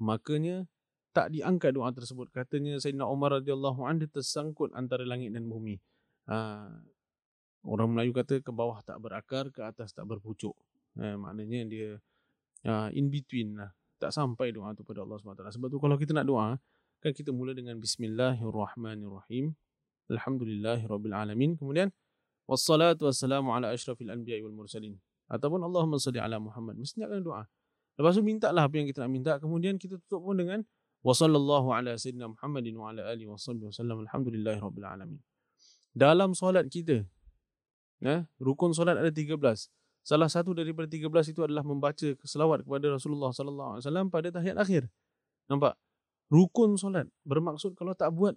makanya 0.00 0.68
tak 1.12 1.32
diangkat 1.32 1.76
doa 1.76 1.92
tersebut. 1.92 2.32
Katanya 2.32 2.80
Sayyidina 2.80 3.04
Umar 3.04 3.36
radhiyallahu 3.40 3.84
anhu 3.84 4.08
tersangkut 4.08 4.72
antara 4.72 5.04
langit 5.04 5.32
dan 5.36 5.44
bumi. 5.44 5.76
Ha, 6.28 6.68
orang 7.68 7.92
Melayu 7.92 8.16
kata 8.16 8.40
ke 8.40 8.48
bawah 8.48 8.80
tak 8.80 8.96
berakar, 9.00 9.52
ke 9.52 9.60
atas 9.60 9.92
tak 9.92 10.08
berpucuk. 10.08 10.56
Ha, 10.96 11.20
maknanya 11.20 11.68
dia 11.68 11.88
ha, 12.64 12.88
in 12.96 13.12
between 13.12 13.60
lah. 13.60 13.72
Tak 14.00 14.10
sampai 14.10 14.50
doa 14.50 14.72
tu 14.72 14.82
pada 14.82 15.04
Allah 15.04 15.20
SWT. 15.20 15.56
Sebab 15.60 15.68
tu 15.70 15.78
kalau 15.78 15.94
kita 16.00 16.16
nak 16.16 16.26
doa, 16.26 16.56
kan 17.02 17.10
kita 17.10 17.34
mula 17.34 17.50
dengan 17.50 17.82
Bismillahirrahmanirrahim. 17.82 19.58
Alhamdulillahirrabbilalamin. 20.06 21.58
Kemudian, 21.58 21.90
Wassalatu 22.46 23.10
wassalamu 23.10 23.50
ala 23.50 23.74
ashrafil 23.74 24.10
anbiya 24.10 24.38
wal 24.46 24.54
mursalin. 24.54 24.94
Ataupun 25.26 25.62
Allahumma 25.66 25.98
salli 25.98 26.22
ala 26.22 26.38
Muhammad. 26.38 26.78
Mesti 26.78 27.02
nak 27.02 27.10
doa. 27.26 27.42
Lepas 27.98 28.14
tu 28.18 28.22
minta 28.22 28.54
lah 28.54 28.70
apa 28.70 28.78
yang 28.78 28.86
kita 28.86 29.02
nak 29.02 29.10
minta. 29.10 29.32
Kemudian 29.42 29.78
kita 29.82 29.98
tutup 30.06 30.22
pun 30.30 30.38
dengan 30.38 30.62
wa 31.02 31.10
sallallahu 31.10 31.74
ala 31.74 31.98
sayyidina 31.98 32.30
Muhammadin 32.30 32.74
wa 32.78 32.94
ala 32.94 33.02
alihi 33.10 33.26
wasallam 33.26 34.06
alhamdulillahi 34.06 34.58
rabbil 34.62 34.86
alamin. 34.86 35.20
Dalam 35.92 36.32
solat 36.38 36.70
kita, 36.70 37.04
ya, 38.00 38.24
rukun 38.38 38.72
solat 38.72 38.96
ada 38.96 39.10
13. 39.10 39.38
Salah 40.02 40.28
satu 40.30 40.50
daripada 40.54 40.90
13 40.90 41.08
itu 41.30 41.40
adalah 41.46 41.62
membaca 41.62 42.08
selawat 42.26 42.66
kepada 42.66 42.90
Rasulullah 42.90 43.30
sallallahu 43.30 43.78
alaihi 43.78 43.84
wasallam 43.86 44.06
pada 44.10 44.28
tahiyat 44.34 44.56
akhir. 44.58 44.82
Nampak? 45.46 45.78
Rukun 46.32 46.80
solat. 46.80 47.12
Bermaksud 47.28 47.76
kalau 47.76 47.92
tak 47.92 48.08
buat 48.16 48.32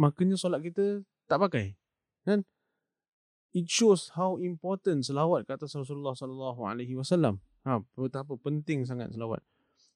makanya 0.00 0.40
solat 0.40 0.64
kita 0.64 1.04
tak 1.28 1.44
pakai. 1.44 1.76
Kan? 2.24 2.40
It 3.52 3.68
shows 3.68 4.16
how 4.16 4.40
important 4.40 5.04
selawat 5.04 5.44
kata 5.44 5.68
Rasulullah 5.68 6.16
sallallahu 6.16 6.64
alaihi 6.64 6.96
wasallam. 6.96 7.44
Ha, 7.68 7.84
betapa 8.00 8.40
penting 8.40 8.88
sangat 8.88 9.12
selawat. 9.12 9.44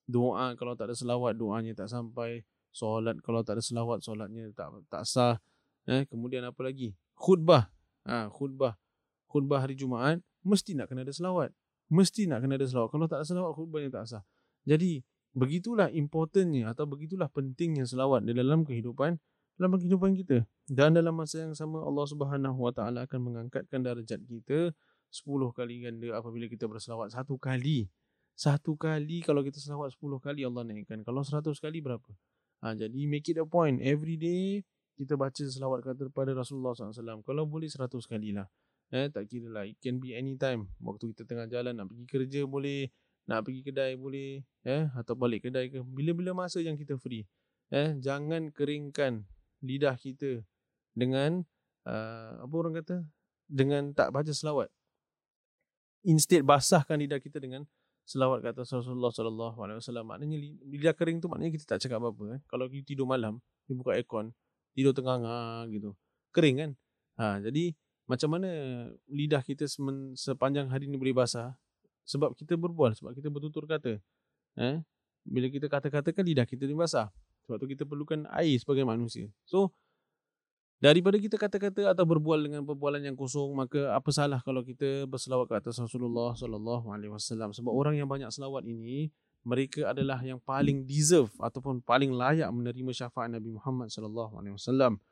Doa 0.05 0.53
kalau 0.61 0.77
tak 0.77 0.93
ada 0.93 0.95
selawat 0.95 1.41
doanya 1.41 1.73
tak 1.73 1.89
sampai. 1.89 2.45
Solat 2.69 3.17
kalau 3.25 3.41
tak 3.41 3.59
ada 3.59 3.63
selawat 3.65 4.05
solatnya 4.05 4.53
tak 4.53 4.71
tak 4.93 5.09
sah. 5.09 5.41
Eh 5.89 6.05
kemudian 6.05 6.45
apa 6.45 6.61
lagi? 6.61 6.93
Khutbah. 7.17 7.73
Ha 8.05 8.29
khutbah. 8.29 8.77
Khutbah 9.25 9.65
hari 9.65 9.73
Jumaat 9.73 10.21
mesti 10.45 10.77
nak 10.77 10.93
kena 10.93 11.03
ada 11.03 11.17
selawat. 11.17 11.51
Mesti 11.89 12.29
nak 12.29 12.45
kena 12.45 12.61
ada 12.61 12.69
selawat. 12.69 12.89
Kalau 12.93 13.09
tak 13.09 13.25
ada 13.25 13.27
selawat 13.27 13.53
khutbahnya 13.57 13.89
tak 13.89 14.05
sah. 14.05 14.23
Jadi 14.69 15.01
begitulah 15.37 15.89
importantnya 15.93 16.73
atau 16.73 16.89
begitulah 16.89 17.29
pentingnya 17.29 17.85
selawat 17.85 18.25
di 18.25 18.33
dalam 18.33 18.65
kehidupan 18.65 19.21
dalam 19.59 19.75
kehidupan 19.75 20.15
kita 20.15 20.47
dan 20.71 20.95
dalam 20.95 21.19
masa 21.19 21.45
yang 21.45 21.55
sama 21.57 21.83
Allah 21.83 22.07
Subhanahu 22.07 22.59
Wa 22.63 22.73
Taala 22.73 23.05
akan 23.05 23.21
mengangkatkan 23.33 23.83
darjat 23.83 24.23
kita 24.25 24.73
10 25.11 25.25
kali 25.57 25.83
ganda 25.83 26.15
apabila 26.15 26.47
kita 26.47 26.69
berselawat 26.71 27.11
satu 27.11 27.37
kali 27.37 27.91
satu 28.39 28.79
kali 28.79 29.19
kalau 29.27 29.43
kita 29.43 29.59
selawat 29.59 29.91
10 29.99 30.23
kali 30.23 30.47
Allah 30.47 30.63
naikkan. 30.63 31.03
Kalau 31.03 31.27
100 31.27 31.59
kali 31.59 31.83
berapa? 31.83 32.07
Ha, 32.63 32.79
jadi 32.79 33.11
make 33.11 33.27
it 33.35 33.43
a 33.43 33.43
point. 33.43 33.83
Every 33.83 34.15
day 34.15 34.63
kita 34.95 35.19
baca 35.19 35.43
selawat 35.43 35.83
kata 35.83 36.07
kepada 36.07 36.39
Rasulullah 36.39 36.71
SAW. 36.71 37.27
Kalau 37.27 37.51
boleh 37.51 37.67
100 37.67 37.91
kali 38.07 38.31
lah. 38.31 38.47
Eh, 38.95 39.11
tak 39.11 39.27
kira 39.27 39.51
lah. 39.51 39.67
It 39.67 39.83
can 39.83 39.99
be 39.99 40.15
any 40.15 40.39
time. 40.39 40.71
Waktu 40.79 41.19
kita 41.19 41.27
tengah 41.27 41.51
jalan 41.51 41.75
nak 41.75 41.91
pergi 41.91 42.07
kerja 42.07 42.41
boleh. 42.47 42.87
Nak 43.29 43.45
pergi 43.45 43.61
kedai 43.61 43.93
boleh. 43.95 44.41
Eh, 44.65 44.85
atau 44.97 45.13
balik 45.13 45.49
kedai 45.49 45.69
ke. 45.69 45.85
Bila-bila 45.85 46.33
masa 46.33 46.65
yang 46.65 46.75
kita 46.75 46.97
free. 46.97 47.29
Eh, 47.69 47.95
jangan 48.01 48.49
keringkan 48.49 49.29
lidah 49.61 49.95
kita 50.01 50.41
dengan 50.97 51.45
uh, 51.85 52.41
apa 52.41 52.55
orang 52.57 52.81
kata? 52.81 53.05
Dengan 53.45 53.93
tak 53.93 54.11
baca 54.11 54.33
selawat. 54.33 54.73
Instead 56.09 56.41
basahkan 56.43 56.97
lidah 56.97 57.21
kita 57.21 57.37
dengan 57.37 57.69
selawat 58.09 58.41
kata 58.41 58.65
Rasulullah 58.65 59.13
sallallahu 59.13 59.59
alaihi 59.61 59.79
wasallam 59.85 60.09
maknanya 60.09 60.41
lidah 60.65 60.97
kering 60.97 61.21
tu 61.21 61.29
maknanya 61.29 61.53
kita 61.61 61.77
tak 61.77 61.85
cakap 61.85 62.01
apa-apa 62.01 62.41
eh. 62.41 62.43
kalau 62.49 62.65
kita 62.65 62.97
tidur 62.97 63.05
malam 63.05 63.37
kita 63.69 63.77
buka 63.77 63.93
aircon 64.01 64.33
tidur 64.73 64.97
tengah 64.97 65.69
gitu 65.69 65.93
kering 66.33 66.57
kan 66.57 66.71
ha 67.21 67.37
jadi 67.45 67.77
macam 68.09 68.41
mana 68.41 68.49
lidah 69.13 69.45
kita 69.45 69.69
sepanjang 70.17 70.73
hari 70.73 70.89
ni 70.89 70.97
boleh 70.97 71.13
basah 71.13 71.53
sebab 72.09 72.33
kita 72.33 72.57
berbual 72.57 72.97
sebab 72.97 73.13
kita 73.13 73.29
bertutur 73.29 73.69
kata 73.69 74.01
eh 74.57 74.81
bila 75.29 75.47
kita 75.53 75.69
kata-katakan 75.69 76.25
lidah 76.25 76.49
kita 76.49 76.65
ni 76.65 76.73
basah 76.73 77.13
sebab 77.45 77.61
tu 77.61 77.69
kita 77.69 77.85
perlukan 77.85 78.25
air 78.33 78.57
sebagai 78.57 78.89
manusia 78.89 79.29
so 79.45 79.69
Daripada 80.79 81.19
kita 81.19 81.35
kata-kata 81.35 81.91
atau 81.91 82.07
berbual 82.07 82.39
dengan 82.39 82.63
perbualan 82.63 83.03
yang 83.03 83.19
kosong, 83.19 83.51
maka 83.51 83.99
apa 83.99 84.15
salah 84.15 84.39
kalau 84.47 84.63
kita 84.63 85.11
berselawat 85.11 85.51
ke 85.51 85.55
atas 85.59 85.75
Rasulullah 85.83 86.39
sallallahu 86.39 86.95
alaihi 86.95 87.11
wasallam? 87.11 87.51
Sebab 87.51 87.75
orang 87.75 87.99
yang 87.99 88.07
banyak 88.07 88.31
selawat 88.31 88.63
ini, 88.63 89.11
mereka 89.43 89.91
adalah 89.91 90.23
yang 90.23 90.39
paling 90.39 90.87
deserve 90.87 91.35
ataupun 91.43 91.83
paling 91.83 92.15
layak 92.15 92.47
menerima 92.55 92.95
syafaat 92.95 93.27
Nabi 93.27 93.59
Muhammad 93.59 93.91
sallallahu 93.91 94.39
alaihi 94.39 94.55
wasallam. 94.55 95.03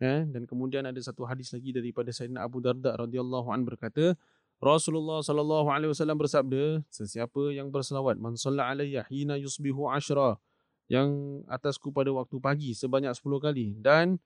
Eh, 0.00 0.24
dan 0.32 0.48
kemudian 0.48 0.88
ada 0.88 0.96
satu 1.04 1.28
hadis 1.28 1.52
lagi 1.52 1.76
daripada 1.76 2.08
Sayyidina 2.08 2.48
Abu 2.48 2.64
Darda 2.64 2.96
radhiyallahu 2.96 3.52
an 3.52 3.68
berkata, 3.68 4.16
Rasulullah 4.62 5.18
sallallahu 5.26 5.66
alaihi 5.74 5.90
wasallam 5.90 6.22
bersabda, 6.22 6.86
sesiapa 6.86 7.50
yang 7.50 7.66
berselawat 7.74 8.14
man 8.14 8.38
salla 8.38 8.70
alayya 8.70 9.02
hina 9.10 9.34
yusbihu 9.34 9.90
ashra 9.90 10.38
yang 10.86 11.42
atasku 11.50 11.90
pada 11.90 12.14
waktu 12.14 12.38
pagi 12.38 12.70
sebanyak 12.70 13.10
10 13.10 13.42
kali 13.42 13.74
dan 13.82 14.22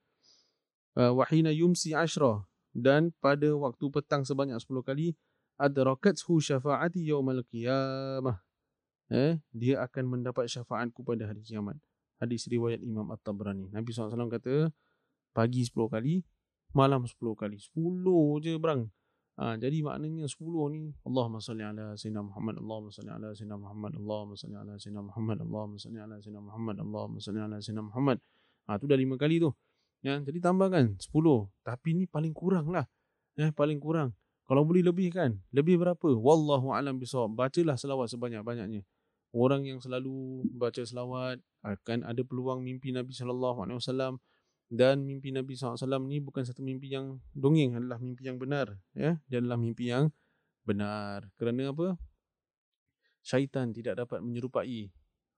Uh, 0.96 1.12
wahina 1.12 1.52
yumsi 1.52 1.92
ashra 1.92 2.48
dan 2.72 3.12
pada 3.20 3.52
waktu 3.52 3.84
petang 3.92 4.24
sebanyak 4.24 4.56
10 4.56 4.80
kali 4.80 5.12
adrakathu 5.60 6.40
syafaati 6.40 7.04
yaumal 7.04 7.44
qiyamah. 7.52 8.40
Eh 9.12 9.36
dia 9.52 9.84
akan 9.84 10.16
mendapat 10.16 10.48
syafaatku 10.48 11.04
pada 11.04 11.28
hari 11.28 11.44
kiamat. 11.44 11.76
Hadis 12.16 12.48
riwayat 12.48 12.80
Imam 12.80 13.12
At-Tabrani. 13.12 13.68
Nabi 13.68 13.92
SAW 13.92 14.32
kata 14.32 14.72
pagi 15.36 15.68
10 15.68 15.76
kali 15.92 16.24
malam 16.72 17.04
10 17.04 17.12
kali. 17.36 17.60
10 17.60 17.76
je 18.40 18.56
berang 18.56 18.88
ha, 19.36 19.56
jadi 19.56 19.84
maknanya 19.84 20.26
10 20.28 20.40
ni 20.72 20.92
Allahumma 21.04 21.38
salli 21.40 21.64
ala 21.64 21.94
sayyidina 21.96 22.24
Muhammad 22.24 22.60
Allahumma 22.60 22.90
salli 22.92 23.12
ala 23.12 23.32
sayyidina 23.32 23.56
Muhammad 23.56 23.92
Allahumma 23.96 24.34
salli 24.36 24.56
ala 24.56 24.74
sayyidina 24.76 25.02
Muhammad 25.04 25.38
Allahumma 25.44 25.76
salli 25.78 25.98
ala 26.00 26.14
sayyidina 26.18 26.42
Muhammad 26.42 26.76
Allahumma 26.80 27.18
salli 27.20 27.40
ala 27.40 27.56
sayyidina 27.60 27.82
Muhammad 27.86 28.16
ha, 28.66 28.76
tu 28.80 28.84
dah 28.88 28.98
5 28.98 29.16
kali 29.20 29.38
tu 29.40 29.50
Ya, 30.06 30.22
jadi 30.22 30.38
tambahkan 30.38 30.94
10. 31.02 31.10
Tapi 31.66 31.88
ni 31.98 32.04
paling 32.06 32.30
kurang 32.30 32.70
lah. 32.70 32.86
Ya, 33.34 33.50
paling 33.50 33.82
kurang. 33.82 34.14
Kalau 34.46 34.62
boleh 34.62 34.84
lebih 34.84 35.10
kan? 35.10 35.42
Lebih 35.50 35.82
berapa? 35.82 36.14
Wallahu 36.14 36.70
alam 36.70 37.02
bisawab. 37.02 37.34
Bacalah 37.34 37.74
selawat 37.74 38.14
sebanyak-banyaknya. 38.14 38.86
Orang 39.34 39.66
yang 39.66 39.82
selalu 39.82 40.46
baca 40.54 40.78
selawat 40.86 41.42
akan 41.66 42.06
ada 42.06 42.22
peluang 42.22 42.62
mimpi 42.62 42.94
Nabi 42.94 43.10
sallallahu 43.10 43.66
alaihi 43.66 43.82
wasallam 43.82 44.22
dan 44.66 45.06
mimpi 45.06 45.30
Nabi 45.30 45.54
SAW 45.54 45.78
ni 46.10 46.18
bukan 46.18 46.42
satu 46.42 46.58
mimpi 46.58 46.90
yang 46.90 47.22
dongeng 47.30 47.78
adalah 47.78 48.02
mimpi 48.02 48.26
yang 48.26 48.38
benar 48.38 48.74
ya. 48.98 49.14
Dia 49.30 49.38
adalah 49.38 49.58
mimpi 49.58 49.94
yang 49.94 50.10
benar. 50.66 51.30
Kerana 51.38 51.70
apa? 51.70 51.94
Syaitan 53.22 53.70
tidak 53.70 54.02
dapat 54.02 54.22
menyerupai 54.22 54.90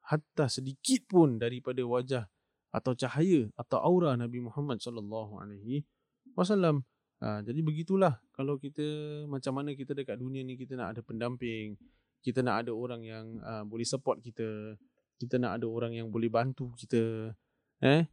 hatta 0.08 0.48
sedikit 0.48 1.04
pun 1.08 1.36
daripada 1.36 1.84
wajah 1.84 2.24
atau 2.72 2.92
cahaya 2.96 3.48
atau 3.56 3.78
aura 3.80 4.16
Nabi 4.16 4.40
Muhammad 4.40 4.80
sallallahu 4.80 5.40
alaihi 5.40 5.84
wasallam. 6.32 6.84
Ha, 7.18 7.42
jadi 7.44 7.60
begitulah 7.60 8.20
kalau 8.32 8.56
kita 8.56 8.84
macam 9.28 9.60
mana 9.60 9.74
kita 9.74 9.92
dekat 9.92 10.16
dunia 10.16 10.40
ni 10.40 10.56
kita 10.56 10.78
nak 10.78 10.96
ada 10.96 11.00
pendamping, 11.04 11.76
kita 12.24 12.40
nak 12.40 12.64
ada 12.64 12.72
orang 12.72 13.02
yang 13.04 13.26
uh, 13.42 13.64
boleh 13.66 13.84
support 13.84 14.22
kita, 14.22 14.78
kita 15.18 15.36
nak 15.36 15.60
ada 15.60 15.66
orang 15.66 15.92
yang 15.98 16.08
boleh 16.08 16.30
bantu 16.30 16.72
kita. 16.78 17.34
Eh, 17.82 18.06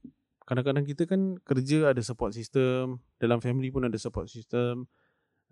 kadang-kadang 0.46 0.86
kita 0.86 1.04
kan 1.10 1.42
kerja 1.42 1.92
ada 1.92 2.02
support 2.06 2.32
system, 2.34 3.02
dalam 3.18 3.42
family 3.42 3.74
pun 3.74 3.86
ada 3.86 3.98
support 3.98 4.30
system. 4.30 4.88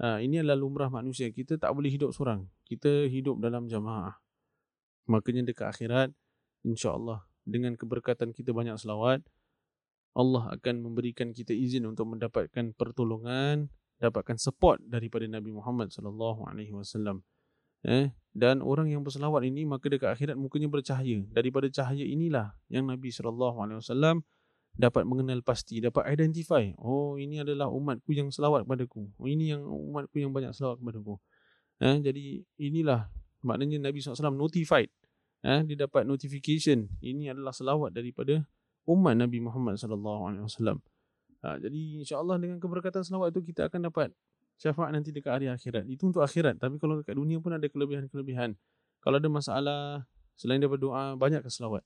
Uh, 0.02 0.18
ini 0.22 0.42
adalah 0.42 0.58
lumrah 0.58 0.90
manusia. 0.90 1.30
Kita 1.30 1.58
tak 1.62 1.70
boleh 1.74 1.90
hidup 1.90 2.14
seorang. 2.14 2.50
Kita 2.66 3.06
hidup 3.06 3.38
dalam 3.38 3.70
jamaah. 3.70 4.18
Makanya 5.06 5.46
dekat 5.46 5.70
akhirat, 5.70 6.10
insya-Allah 6.66 7.26
dengan 7.44 7.76
keberkatan 7.76 8.32
kita 8.32 8.56
banyak 8.56 8.80
selawat, 8.80 9.22
Allah 10.14 10.44
akan 10.56 10.76
memberikan 10.86 11.36
kita 11.36 11.52
izin 11.52 11.90
untuk 11.90 12.08
mendapatkan 12.16 12.72
pertolongan, 12.78 13.68
dapatkan 14.00 14.38
support 14.40 14.80
daripada 14.84 15.28
Nabi 15.28 15.52
Muhammad 15.52 15.92
sallallahu 15.92 16.48
alaihi 16.48 16.72
wasallam. 16.72 17.26
Eh, 17.84 18.16
dan 18.32 18.64
orang 18.64 18.88
yang 18.88 19.04
berselawat 19.04 19.44
ini 19.44 19.68
maka 19.68 19.92
dekat 19.92 20.16
akhirat 20.16 20.40
mukanya 20.40 20.72
bercahaya. 20.72 21.20
Daripada 21.36 21.68
cahaya 21.68 22.06
inilah 22.08 22.56
yang 22.72 22.88
Nabi 22.88 23.12
sallallahu 23.12 23.60
alaihi 23.60 23.84
wasallam 23.84 24.24
dapat 24.74 25.06
mengenal 25.06 25.46
pasti, 25.46 25.78
dapat 25.78 26.10
identify. 26.10 26.74
Oh, 26.82 27.16
ini 27.22 27.46
adalah 27.46 27.70
umatku 27.70 28.10
yang 28.14 28.34
selawat 28.34 28.66
kepadaku. 28.66 29.06
Oh, 29.22 29.30
ini 29.30 29.54
yang 29.54 29.62
umatku 29.62 30.18
yang 30.18 30.34
banyak 30.34 30.50
selawat 30.54 30.82
kepadaku. 30.82 31.22
Eh, 31.82 31.98
jadi 32.02 32.42
inilah 32.58 33.10
maknanya 33.46 33.90
Nabi 33.90 34.02
SAW 34.02 34.34
notified. 34.34 34.90
Eh, 35.44 35.62
dia 35.68 35.86
dapat 35.86 36.08
notification. 36.10 36.90
Ini 37.04 37.38
adalah 37.38 37.54
selawat 37.54 37.94
daripada 37.94 38.42
umat 38.90 39.14
Nabi 39.16 39.44
Muhammad 39.44 39.78
wasallam. 39.78 40.80
Ha, 41.44 41.60
jadi 41.60 42.00
insya-Allah 42.00 42.40
dengan 42.40 42.58
keberkatan 42.58 43.04
selawat 43.04 43.36
itu 43.36 43.44
kita 43.52 43.68
akan 43.68 43.92
dapat 43.92 44.16
syafaat 44.56 44.96
nanti 44.96 45.12
dekat 45.12 45.44
hari 45.44 45.48
akhirat. 45.52 45.84
Itu 45.92 46.08
untuk 46.08 46.24
akhirat, 46.24 46.56
tapi 46.56 46.80
kalau 46.80 47.04
dekat 47.04 47.20
dunia 47.20 47.44
pun 47.44 47.52
ada 47.52 47.68
kelebihan-kelebihan. 47.68 48.56
Kalau 49.04 49.20
ada 49.20 49.28
masalah 49.28 50.08
selain 50.40 50.64
daripada 50.64 50.80
doa 50.80 51.04
banyak 51.20 51.44
ke 51.44 51.52
selawat. 51.52 51.84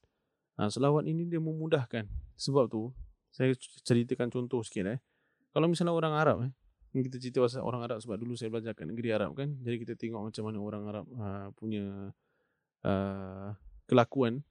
Ha, 0.58 0.70
selawat 0.74 1.06
ini 1.06 1.30
dia 1.30 1.38
memudahkan. 1.38 2.10
Sebab 2.38 2.70
tu 2.70 2.90
saya 3.30 3.54
ceritakan 3.86 4.34
contoh 4.34 4.66
sikit 4.66 4.90
eh. 4.90 5.00
Kalau 5.54 5.70
misalnya 5.70 5.94
orang 5.94 6.14
Arab 6.18 6.38
eh, 6.50 6.52
kita 6.98 7.22
cerita 7.22 7.46
pasal 7.46 7.62
orang 7.62 7.86
Arab 7.86 8.02
sebab 8.02 8.18
dulu 8.18 8.34
saya 8.34 8.50
belajar 8.50 8.74
kat 8.74 8.90
negeri 8.90 9.14
Arab 9.14 9.38
kan. 9.38 9.54
Jadi 9.62 9.76
kita 9.86 9.94
tengok 9.94 10.34
macam 10.34 10.44
mana 10.50 10.58
orang 10.58 10.84
Arab 10.90 11.06
uh, 11.14 11.48
punya 11.54 12.10
uh, 12.86 13.54
kelakuan 13.88 14.44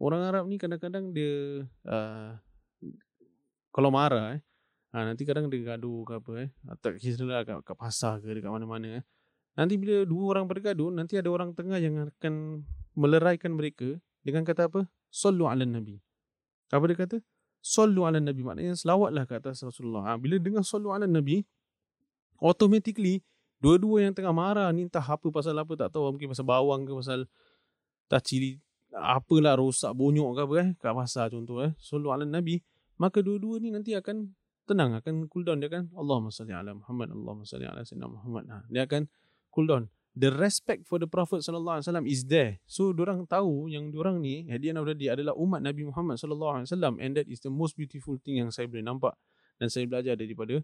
orang 0.00 0.22
Arab 0.26 0.44
ni 0.48 0.56
kadang-kadang 0.56 1.12
dia 1.12 1.64
uh, 1.86 2.32
kalau 3.70 3.92
marah 3.92 4.40
eh 4.40 4.40
ha, 4.96 5.06
nanti 5.06 5.22
kadang 5.28 5.46
dia 5.52 5.76
gaduh 5.76 6.02
ke 6.08 6.12
apa 6.18 6.30
eh 6.48 6.50
atau 6.66 6.96
kisahlah 6.96 7.46
kat, 7.46 7.62
kat 7.62 7.76
pasar 7.76 8.18
ke 8.18 8.26
dekat 8.32 8.50
mana-mana 8.50 9.00
eh 9.00 9.04
nanti 9.54 9.76
bila 9.76 10.02
dua 10.08 10.34
orang 10.34 10.48
bergaduh 10.48 10.90
nanti 10.90 11.20
ada 11.20 11.28
orang 11.30 11.52
tengah 11.52 11.78
yang 11.78 12.08
akan 12.08 12.64
meleraikan 12.96 13.54
mereka 13.54 14.00
dengan 14.24 14.42
kata 14.42 14.66
apa 14.66 14.88
sallu 15.10 15.44
ala 15.50 15.66
nabi. 15.66 15.98
Apa 16.70 16.86
dia 16.86 16.96
kata? 16.96 17.18
Sallu 17.60 18.06
ala 18.06 18.22
nabi. 18.22 18.40
Maknanya 18.40 18.78
selawatlah 18.78 19.26
ke 19.26 19.36
atas 19.36 19.60
Rasulullah. 19.60 20.06
Ha, 20.06 20.10
bila 20.16 20.38
dengar 20.38 20.64
sallu 20.64 20.94
ala 20.94 21.04
nabi 21.04 21.44
automatically 22.40 23.20
dua-dua 23.60 24.08
yang 24.08 24.16
tengah 24.16 24.32
marah 24.32 24.72
ni 24.72 24.88
entah 24.88 25.04
apa 25.04 25.28
pasal 25.28 25.52
apa 25.60 25.76
tak 25.76 25.92
tahu 25.92 26.16
mungkin 26.16 26.32
pasal 26.32 26.48
bawang 26.48 26.88
ke 26.88 26.96
pasal 26.96 27.28
tak 28.08 28.24
cili 28.24 28.56
apalah 28.96 29.60
rosak 29.60 29.92
bonyok 29.92 30.30
ke 30.32 30.40
apa 30.48 30.54
eh 30.56 30.68
kat 30.80 30.92
pasar 30.96 31.28
contoh 31.28 31.60
eh 31.60 31.76
sallu 31.76 32.08
ala 32.08 32.24
nabi 32.24 32.64
maka 32.96 33.20
dua-dua 33.20 33.60
ni 33.60 33.68
nanti 33.68 33.92
akan 33.92 34.32
tenang 34.64 34.96
akan 34.96 35.26
cool 35.26 35.44
down. 35.44 35.60
Dia 35.60 35.68
kan 35.68 35.92
Allahumma 35.92 36.32
salli 36.32 36.56
ala 36.56 36.72
Muhammad 36.72 37.12
Allahumma 37.12 37.44
salli 37.44 37.66
ala 37.68 37.84
sayyidina 37.84 38.08
Muhammad. 38.08 38.44
Ha, 38.48 38.56
dia 38.72 38.88
akan 38.88 39.02
cool 39.52 39.66
down 39.68 39.90
the 40.16 40.30
respect 40.34 40.86
for 40.86 40.98
the 40.98 41.06
prophet 41.06 41.42
sallallahu 41.42 41.78
alaihi 41.78 41.86
wasallam 41.86 42.06
is 42.08 42.26
there 42.26 42.58
so 42.66 42.90
orang 42.94 43.24
tahu 43.30 43.70
yang 43.70 43.90
orang 43.94 44.18
ni 44.18 44.46
of 44.50 44.84
the 44.86 44.96
day 44.96 45.08
adalah 45.10 45.34
umat 45.38 45.62
Nabi 45.62 45.86
Muhammad 45.86 46.18
sallallahu 46.18 46.62
alaihi 46.62 46.68
wasallam 46.70 46.94
and 46.98 47.14
that 47.14 47.26
is 47.30 47.38
the 47.42 47.52
most 47.52 47.78
beautiful 47.78 48.18
thing 48.20 48.42
yang 48.42 48.50
saya 48.50 48.66
boleh 48.66 48.82
nampak 48.82 49.14
dan 49.62 49.70
saya 49.70 49.86
belajar 49.86 50.18
daripada 50.18 50.58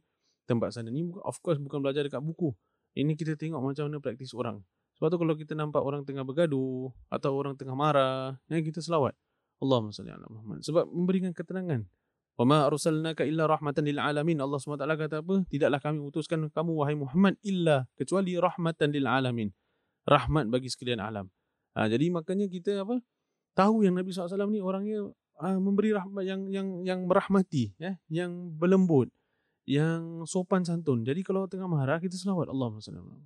tempat 0.47 0.75
sana 0.75 0.91
ni 0.91 1.07
of 1.23 1.39
course 1.43 1.59
bukan 1.63 1.79
belajar 1.83 2.03
dekat 2.03 2.23
buku 2.23 2.51
ini 2.97 3.15
kita 3.15 3.39
tengok 3.39 3.63
macam 3.63 3.87
mana 3.87 4.03
praktis 4.03 4.35
orang 4.35 4.63
sebab 4.97 5.13
tu 5.13 5.19
kalau 5.21 5.35
kita 5.37 5.53
nampak 5.53 5.85
orang 5.85 6.09
tengah 6.09 6.25
bergaduh 6.25 6.89
atau 7.13 7.31
orang 7.37 7.53
tengah 7.53 7.77
marah, 7.77 8.41
ya 8.49 8.59
kita 8.65 8.81
selawat. 8.81 9.13
Allahumma 9.61 9.93
salli 9.93 10.09
ala 10.09 10.25
Muhammad. 10.29 10.65
Sebab 10.65 10.89
memberikan 10.89 11.33
ketenangan. 11.37 11.85
Wa 12.37 12.45
ma 12.45 12.69
arsalnaka 12.69 13.25
illa 13.25 13.49
rahmatan 13.49 13.89
lil 13.89 13.97
alamin. 13.97 14.37
Allah 14.45 14.61
SWT 14.61 14.85
kata 14.85 15.25
apa? 15.25 15.37
Tidaklah 15.49 15.81
kami 15.81 15.99
utuskan 16.05 16.53
kamu 16.53 16.73
wahai 16.77 16.97
Muhammad 16.97 17.41
illa 17.41 17.89
kecuali 17.97 18.37
rahmatan 18.37 18.93
lil 18.93 19.09
alamin. 19.09 19.49
Rahmat 20.05 20.53
bagi 20.53 20.69
sekalian 20.69 21.01
alam. 21.01 21.33
Ha, 21.77 21.89
jadi 21.89 22.13
makanya 22.13 22.47
kita 22.49 22.85
apa? 22.85 23.01
Tahu 23.57 23.89
yang 23.89 23.97
Nabi 23.97 24.13
SAW 24.13 24.53
ni 24.53 24.61
orangnya 24.61 25.09
ha, 25.41 25.57
memberi 25.57 25.97
rahmat 25.97 26.25
yang 26.29 26.49
yang 26.53 26.69
yang 26.85 27.01
merahmati, 27.09 27.73
ya, 27.81 27.97
yang 28.13 28.53
berlembut, 28.57 29.09
yang 29.65 30.25
sopan 30.29 30.65
santun. 30.65 31.05
Jadi 31.09 31.25
kalau 31.25 31.49
tengah 31.49 31.69
marah 31.69 32.01
kita 32.01 32.17
selawat 32.17 32.53
ala 32.53 32.69
Muhammad. 32.69 33.25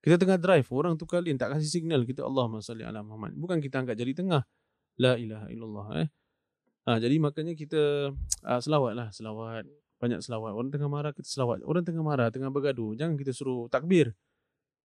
Kita 0.00 0.16
tengah 0.16 0.40
drive, 0.40 0.64
orang 0.72 0.96
tu 0.96 1.04
kalian 1.04 1.36
tak 1.36 1.52
kasih 1.56 1.80
signal, 1.80 2.08
kita 2.08 2.24
Allahumma 2.24 2.64
salli 2.64 2.84
ala 2.88 3.04
Muhammad. 3.04 3.36
Bukan 3.36 3.60
kita 3.60 3.84
angkat 3.84 4.00
jari 4.00 4.16
tengah. 4.16 4.44
La 4.96 5.16
ilaha 5.16 5.48
illallah 5.52 5.86
eh. 6.04 6.08
Ha, 6.90 6.98
jadi 6.98 7.22
makanya 7.22 7.54
kita 7.54 8.10
uh, 8.42 8.60
selawat 8.60 8.98
lah, 8.98 9.08
selawat. 9.14 9.62
Banyak 10.02 10.26
selawat. 10.26 10.50
Orang 10.58 10.74
tengah 10.74 10.90
marah, 10.90 11.14
kita 11.14 11.30
selawat. 11.30 11.62
Orang 11.62 11.86
tengah 11.86 12.02
marah, 12.02 12.34
tengah 12.34 12.50
bergaduh. 12.50 12.98
Jangan 12.98 13.14
kita 13.14 13.30
suruh 13.30 13.70
takbir. 13.70 14.10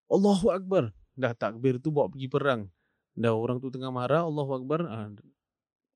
Allahu 0.05 0.53
Akbar. 0.53 0.93
Dah 1.17 1.33
takbir 1.33 1.81
tu 1.81 1.89
bawa 1.89 2.13
pergi 2.13 2.29
perang. 2.29 2.69
Dah 3.17 3.33
orang 3.33 3.57
tu 3.57 3.73
tengah 3.73 3.89
marah, 3.89 4.21
Allahu 4.21 4.61
Akbar. 4.61 4.85
Ha, 4.85 5.09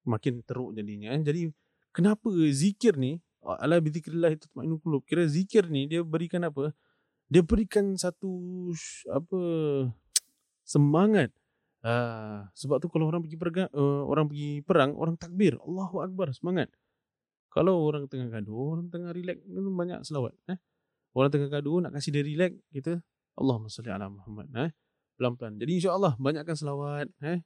makin 0.10 0.42
teruk 0.42 0.74
jadinya. 0.74 1.14
Eh. 1.14 1.22
Jadi 1.22 1.54
kenapa 1.94 2.34
zikir 2.50 2.98
ni, 2.98 3.22
ala 3.46 3.78
bizikrillah 3.78 4.34
itu 4.34 4.50
qulub. 4.82 5.06
Kira 5.06 5.30
zikir 5.30 5.70
ni 5.70 5.86
dia 5.86 6.02
berikan 6.02 6.42
apa? 6.42 6.74
dia 7.30 7.46
berikan 7.46 7.94
satu 7.94 8.34
apa 9.14 9.40
semangat 10.66 11.30
uh, 11.86 12.48
sebab 12.56 12.78
tu 12.84 12.88
kalau 12.92 13.08
orang 13.08 13.24
pergi 13.24 13.38
perang 13.38 13.70
uh, 13.72 14.04
orang 14.08 14.26
pergi 14.28 14.50
perang 14.64 14.92
orang 14.96 15.16
takbir 15.16 15.56
Allahu 15.62 16.04
akbar 16.04 16.32
semangat. 16.36 16.72
Kalau 17.50 17.82
orang 17.82 18.06
tengah 18.06 18.30
gaduh 18.30 18.78
orang 18.78 18.88
tengah 18.94 19.10
relax 19.10 19.42
banyak 19.50 20.00
selawat 20.06 20.38
eh. 20.54 20.58
Orang 21.18 21.34
tengah 21.34 21.50
gaduh 21.50 21.82
nak 21.82 21.98
kasih 21.98 22.14
dia 22.14 22.22
relax 22.22 22.54
kita 22.70 23.02
Allahumma 23.34 23.74
salli 23.74 23.90
ala 23.90 24.08
Muhammad 24.08 24.48
eh. 24.54 24.72
Pelan-pelan. 25.18 25.58
Jadi 25.58 25.72
insya-Allah 25.82 26.14
banyakkan 26.22 26.56
selawat 26.56 27.10
eh. 27.26 27.42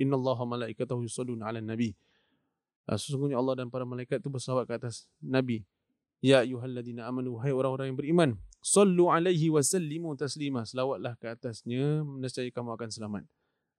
Innallaha 0.00 0.46
malaikatahu 0.46 1.04
yusalluna 1.04 1.52
ala 1.52 1.60
nabi. 1.60 1.92
Uh, 2.88 2.98
sesungguhnya 2.98 3.38
Allah 3.38 3.62
dan 3.62 3.70
para 3.70 3.86
malaikat 3.86 4.18
itu 4.18 4.30
berselawat 4.32 4.66
ke 4.66 4.74
atas 4.74 5.06
nabi. 5.22 5.62
Ya 6.22 6.46
ayuhalladzina 6.46 7.06
amanu 7.06 7.34
hai 7.42 7.50
orang-orang 7.50 7.90
yang 7.92 7.98
beriman 7.98 8.30
sallu 8.62 9.10
alaihi 9.10 9.50
wa 9.50 9.60
sallimu 9.60 10.14
taslima. 10.14 10.62
Selawatlah 10.62 11.18
ke 11.18 11.28
atasnya 11.28 12.06
nescaya 12.18 12.48
kamu 12.48 12.78
akan 12.78 12.88
selamat. 12.88 13.26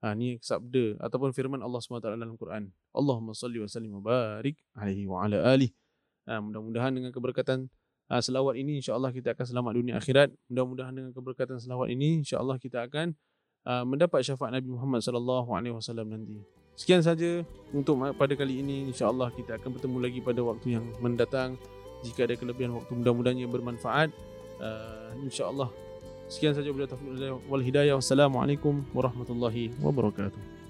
Ha 0.04 0.12
ni 0.12 0.36
sabda 0.44 1.00
ataupun 1.00 1.32
firman 1.32 1.64
Allah 1.64 1.80
SWT 1.80 2.04
dalam 2.04 2.36
Quran. 2.36 2.68
Allahumma 2.92 3.32
salli 3.32 3.64
wa 3.64 3.72
sallim 3.72 3.96
wa 3.96 4.04
barik 4.04 4.60
alaihi 4.76 5.08
wa 5.08 5.24
ala 5.24 5.40
ali. 5.48 5.72
Ha, 6.28 6.44
mudah-mudahan 6.44 6.92
dengan 6.92 7.16
keberkatan 7.16 7.72
ha, 8.12 8.20
selawat 8.20 8.60
ini 8.60 8.84
insya-Allah 8.84 9.16
kita 9.16 9.32
akan 9.32 9.46
selamat 9.48 9.72
dunia 9.80 9.94
akhirat. 9.96 10.36
Mudah-mudahan 10.52 10.92
dengan 10.92 11.12
keberkatan 11.16 11.56
selawat 11.56 11.88
ini 11.96 12.20
insya-Allah 12.20 12.60
kita 12.60 12.84
akan 12.84 13.16
uh, 13.64 13.84
mendapat 13.88 14.28
syafaat 14.28 14.52
Nabi 14.52 14.76
Muhammad 14.76 15.00
wasallam 15.72 16.12
nanti. 16.12 16.44
Sekian 16.76 17.00
saja 17.06 17.46
untuk 17.72 18.02
pada 18.18 18.34
kali 18.36 18.60
ini 18.60 18.92
insya-Allah 18.92 19.32
kita 19.32 19.56
akan 19.62 19.80
bertemu 19.80 19.98
lagi 20.04 20.20
pada 20.20 20.42
waktu 20.44 20.68
yang 20.82 20.86
mendatang 21.00 21.56
jika 22.04 22.28
ada 22.28 22.36
kelebihan 22.36 22.76
waktu 22.76 22.92
mudah-mudahan 22.92 23.38
yang 23.40 23.52
bermanfaat 23.54 24.12
uh, 24.60 25.16
insyaallah 25.24 25.72
sekian 26.32 26.54
saja 26.56 26.70
bila 26.72 26.88
taufiq 26.88 27.12
wal 27.50 27.64
hidayah. 27.64 28.00
Wassalamualaikum 28.00 28.84
warahmatullahi 28.96 29.76
wabarakatuh 29.80 30.63